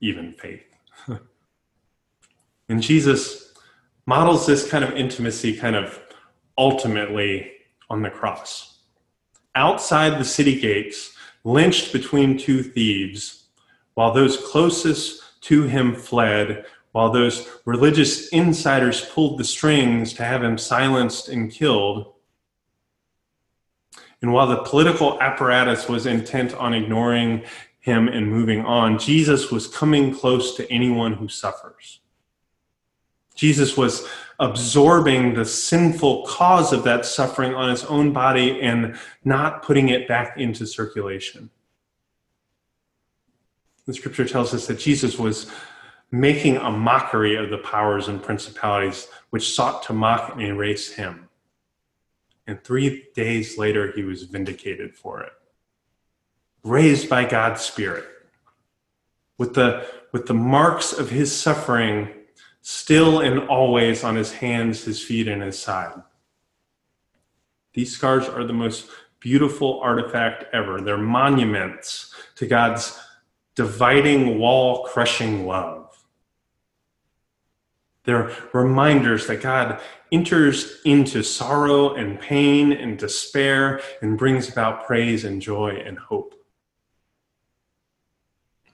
even 0.00 0.32
faith. 0.32 0.64
and 2.68 2.82
Jesus 2.82 3.54
models 4.06 4.46
this 4.46 4.68
kind 4.68 4.84
of 4.84 4.92
intimacy 4.92 5.56
kind 5.56 5.74
of 5.74 5.98
ultimately 6.56 7.52
on 7.90 8.02
the 8.02 8.10
cross. 8.10 8.78
Outside 9.54 10.18
the 10.18 10.24
city 10.24 10.60
gates, 10.60 11.12
lynched 11.44 11.92
between 11.92 12.38
two 12.38 12.62
thieves, 12.62 13.44
while 13.94 14.12
those 14.12 14.36
closest 14.36 15.23
to 15.44 15.64
him 15.64 15.94
fled, 15.94 16.64
while 16.92 17.10
those 17.10 17.48
religious 17.64 18.28
insiders 18.28 19.04
pulled 19.06 19.38
the 19.38 19.44
strings 19.44 20.12
to 20.14 20.24
have 20.24 20.42
him 20.42 20.56
silenced 20.56 21.28
and 21.28 21.50
killed. 21.50 22.12
And 24.22 24.32
while 24.32 24.46
the 24.46 24.62
political 24.62 25.20
apparatus 25.20 25.88
was 25.88 26.06
intent 26.06 26.54
on 26.54 26.72
ignoring 26.72 27.44
him 27.80 28.08
and 28.08 28.30
moving 28.30 28.64
on, 28.64 28.98
Jesus 28.98 29.50
was 29.50 29.66
coming 29.66 30.14
close 30.14 30.56
to 30.56 30.70
anyone 30.72 31.12
who 31.12 31.28
suffers. 31.28 32.00
Jesus 33.34 33.76
was 33.76 34.06
absorbing 34.38 35.34
the 35.34 35.44
sinful 35.44 36.24
cause 36.26 36.72
of 36.72 36.84
that 36.84 37.04
suffering 37.04 37.54
on 37.54 37.68
his 37.68 37.84
own 37.84 38.12
body 38.12 38.60
and 38.62 38.96
not 39.24 39.62
putting 39.62 39.90
it 39.90 40.08
back 40.08 40.38
into 40.38 40.66
circulation. 40.66 41.50
The 43.86 43.94
scripture 43.94 44.24
tells 44.24 44.54
us 44.54 44.66
that 44.66 44.78
Jesus 44.78 45.18
was 45.18 45.50
making 46.10 46.56
a 46.56 46.70
mockery 46.70 47.36
of 47.36 47.50
the 47.50 47.58
powers 47.58 48.08
and 48.08 48.22
principalities 48.22 49.08
which 49.30 49.54
sought 49.54 49.82
to 49.84 49.92
mock 49.92 50.32
and 50.32 50.42
erase 50.42 50.92
him. 50.92 51.28
And 52.46 52.62
three 52.62 53.06
days 53.14 53.58
later, 53.58 53.92
he 53.92 54.02
was 54.02 54.22
vindicated 54.24 54.94
for 54.94 55.22
it. 55.22 55.32
Raised 56.62 57.08
by 57.08 57.24
God's 57.24 57.62
Spirit, 57.62 58.04
with 59.38 59.54
the, 59.54 59.86
with 60.12 60.26
the 60.26 60.34
marks 60.34 60.92
of 60.92 61.10
his 61.10 61.34
suffering 61.34 62.08
still 62.62 63.20
and 63.20 63.40
always 63.48 64.04
on 64.04 64.16
his 64.16 64.32
hands, 64.32 64.84
his 64.84 65.02
feet, 65.02 65.28
and 65.28 65.42
his 65.42 65.58
side. 65.58 66.02
These 67.74 67.94
scars 67.94 68.26
are 68.26 68.44
the 68.44 68.52
most 68.52 68.88
beautiful 69.20 69.80
artifact 69.80 70.44
ever. 70.54 70.80
They're 70.80 70.96
monuments 70.96 72.14
to 72.36 72.46
God's 72.46 72.98
dividing 73.54 74.38
wall 74.38 74.84
crushing 74.84 75.46
love. 75.46 76.04
They're 78.04 78.30
reminders 78.52 79.26
that 79.28 79.40
God 79.40 79.80
enters 80.12 80.80
into 80.84 81.22
sorrow 81.22 81.94
and 81.94 82.20
pain 82.20 82.72
and 82.72 82.98
despair 82.98 83.80
and 84.02 84.18
brings 84.18 84.48
about 84.48 84.86
praise 84.86 85.24
and 85.24 85.40
joy 85.40 85.82
and 85.84 85.98
hope. 85.98 86.34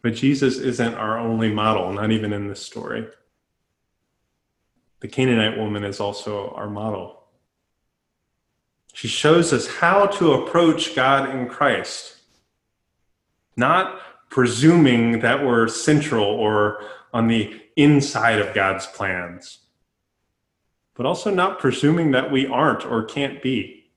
But 0.03 0.15
Jesus 0.15 0.57
isn't 0.57 0.95
our 0.95 1.19
only 1.19 1.53
model, 1.53 1.93
not 1.93 2.11
even 2.11 2.33
in 2.33 2.49
this 2.49 2.63
story. 2.63 3.07
The 5.01 5.09
Canaanite 5.09 5.59
woman 5.59 5.85
is 5.85 6.01
also 6.01 6.51
our 6.51 6.69
model. 6.69 7.25
She 8.93 9.09
shows 9.09 9.53
us 9.53 9.67
how 9.67 10.07
to 10.07 10.33
approach 10.33 10.97
God 10.97 11.31
in 11.31 11.49
Christ, 11.49 12.17
not 13.57 14.01
presuming 14.31 15.21
that 15.21 15.45
we're 15.45 15.69
central 15.69 16.25
or 16.25 16.83
on 17.13 17.27
the 17.27 17.61
inside 17.77 18.39
of 18.39 18.55
God's 18.55 18.87
plans, 18.87 19.59
but 20.95 21.05
also 21.05 21.31
not 21.31 21.59
presuming 21.59 22.13
that 22.13 22.31
we 22.31 22.47
aren't 22.47 22.87
or 22.87 23.05
can't 23.05 23.43
be. 23.43 23.91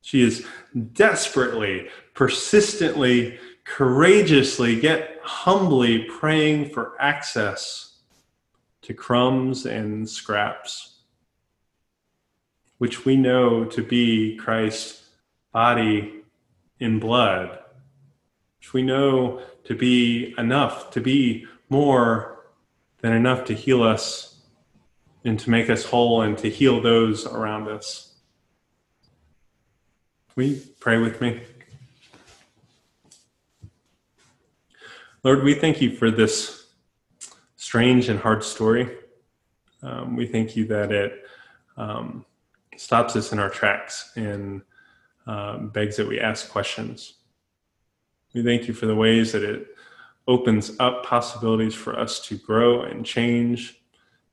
She 0.00 0.22
is 0.22 0.46
desperately, 0.92 1.88
persistently, 2.14 3.40
courageously, 3.64 4.80
yet 4.80 5.18
humbly 5.24 6.04
praying 6.04 6.70
for 6.70 6.94
access 7.00 7.96
to 8.82 8.94
crumbs 8.94 9.66
and 9.66 10.08
scraps, 10.08 11.00
which 12.78 13.04
we 13.04 13.16
know 13.16 13.64
to 13.64 13.82
be 13.82 14.36
Christ's 14.36 15.08
body 15.52 16.22
in 16.78 17.00
blood, 17.00 17.58
which 18.66 18.72
we 18.72 18.82
know 18.82 19.40
to 19.62 19.76
be 19.76 20.34
enough, 20.38 20.90
to 20.90 21.00
be 21.00 21.46
more 21.68 22.46
than 23.00 23.12
enough 23.12 23.44
to 23.44 23.54
heal 23.54 23.80
us 23.80 24.40
and 25.24 25.38
to 25.38 25.50
make 25.50 25.70
us 25.70 25.84
whole 25.84 26.22
and 26.22 26.36
to 26.36 26.50
heal 26.50 26.80
those 26.80 27.26
around 27.26 27.68
us. 27.68 28.12
You 30.36 30.60
pray 30.80 30.98
with 30.98 31.20
me? 31.20 31.42
Lord, 35.22 35.44
we 35.44 35.54
thank 35.54 35.80
you 35.80 35.94
for 35.94 36.10
this 36.10 36.66
strange 37.54 38.08
and 38.08 38.18
hard 38.18 38.42
story. 38.42 38.90
Um, 39.80 40.16
we 40.16 40.26
thank 40.26 40.56
you 40.56 40.66
that 40.66 40.90
it 40.90 41.24
um, 41.76 42.26
stops 42.76 43.14
us 43.14 43.30
in 43.30 43.38
our 43.38 43.48
tracks 43.48 44.10
and 44.16 44.62
um, 45.28 45.68
begs 45.68 45.96
that 45.98 46.08
we 46.08 46.18
ask 46.18 46.50
questions. 46.50 47.14
We 48.36 48.42
thank 48.42 48.68
you 48.68 48.74
for 48.74 48.84
the 48.84 48.94
ways 48.94 49.32
that 49.32 49.42
it 49.42 49.68
opens 50.28 50.72
up 50.78 51.06
possibilities 51.06 51.74
for 51.74 51.98
us 51.98 52.20
to 52.26 52.36
grow 52.36 52.82
and 52.82 53.02
change, 53.02 53.80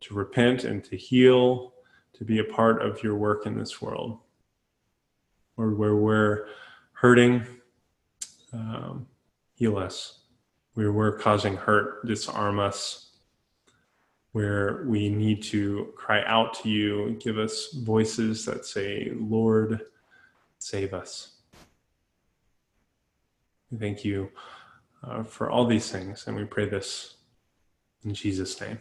to 0.02 0.14
repent 0.14 0.66
and 0.66 0.84
to 0.84 0.98
heal, 0.98 1.74
to 2.12 2.26
be 2.26 2.40
a 2.40 2.44
part 2.44 2.82
of 2.82 3.02
your 3.02 3.16
work 3.16 3.46
in 3.46 3.58
this 3.58 3.82
world. 3.82 4.20
Or 5.56 5.74
where 5.74 5.96
we're 5.96 6.48
hurting, 6.92 7.46
um, 8.52 9.08
heal 9.54 9.78
us 9.78 10.20
where 10.74 10.92
we're 10.92 11.18
causing 11.18 11.56
hurt, 11.56 12.06
disarm 12.06 12.60
us, 12.60 13.12
where 14.34 14.84
we 14.86 15.08
need 15.08 15.42
to 15.44 15.94
cry 15.96 16.24
out 16.26 16.56
to 16.56 16.70
you, 16.70 17.16
give 17.22 17.38
us 17.38 17.72
voices 17.72 18.44
that 18.46 18.66
say, 18.66 19.14
Lord, 19.16 19.80
save 20.60 20.94
us. 20.94 21.33
We 23.74 23.80
thank 23.80 24.06
you 24.06 24.30
uh, 25.04 25.24
for 25.24 25.50
all 25.50 25.66
these 25.66 25.92
things, 25.92 26.26
and 26.28 26.36
we 26.38 26.46
pray 26.46 26.70
this 26.70 27.16
in 28.06 28.14
Jesus' 28.14 28.62
name. 28.62 28.78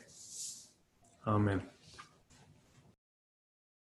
Amen. 1.26 1.71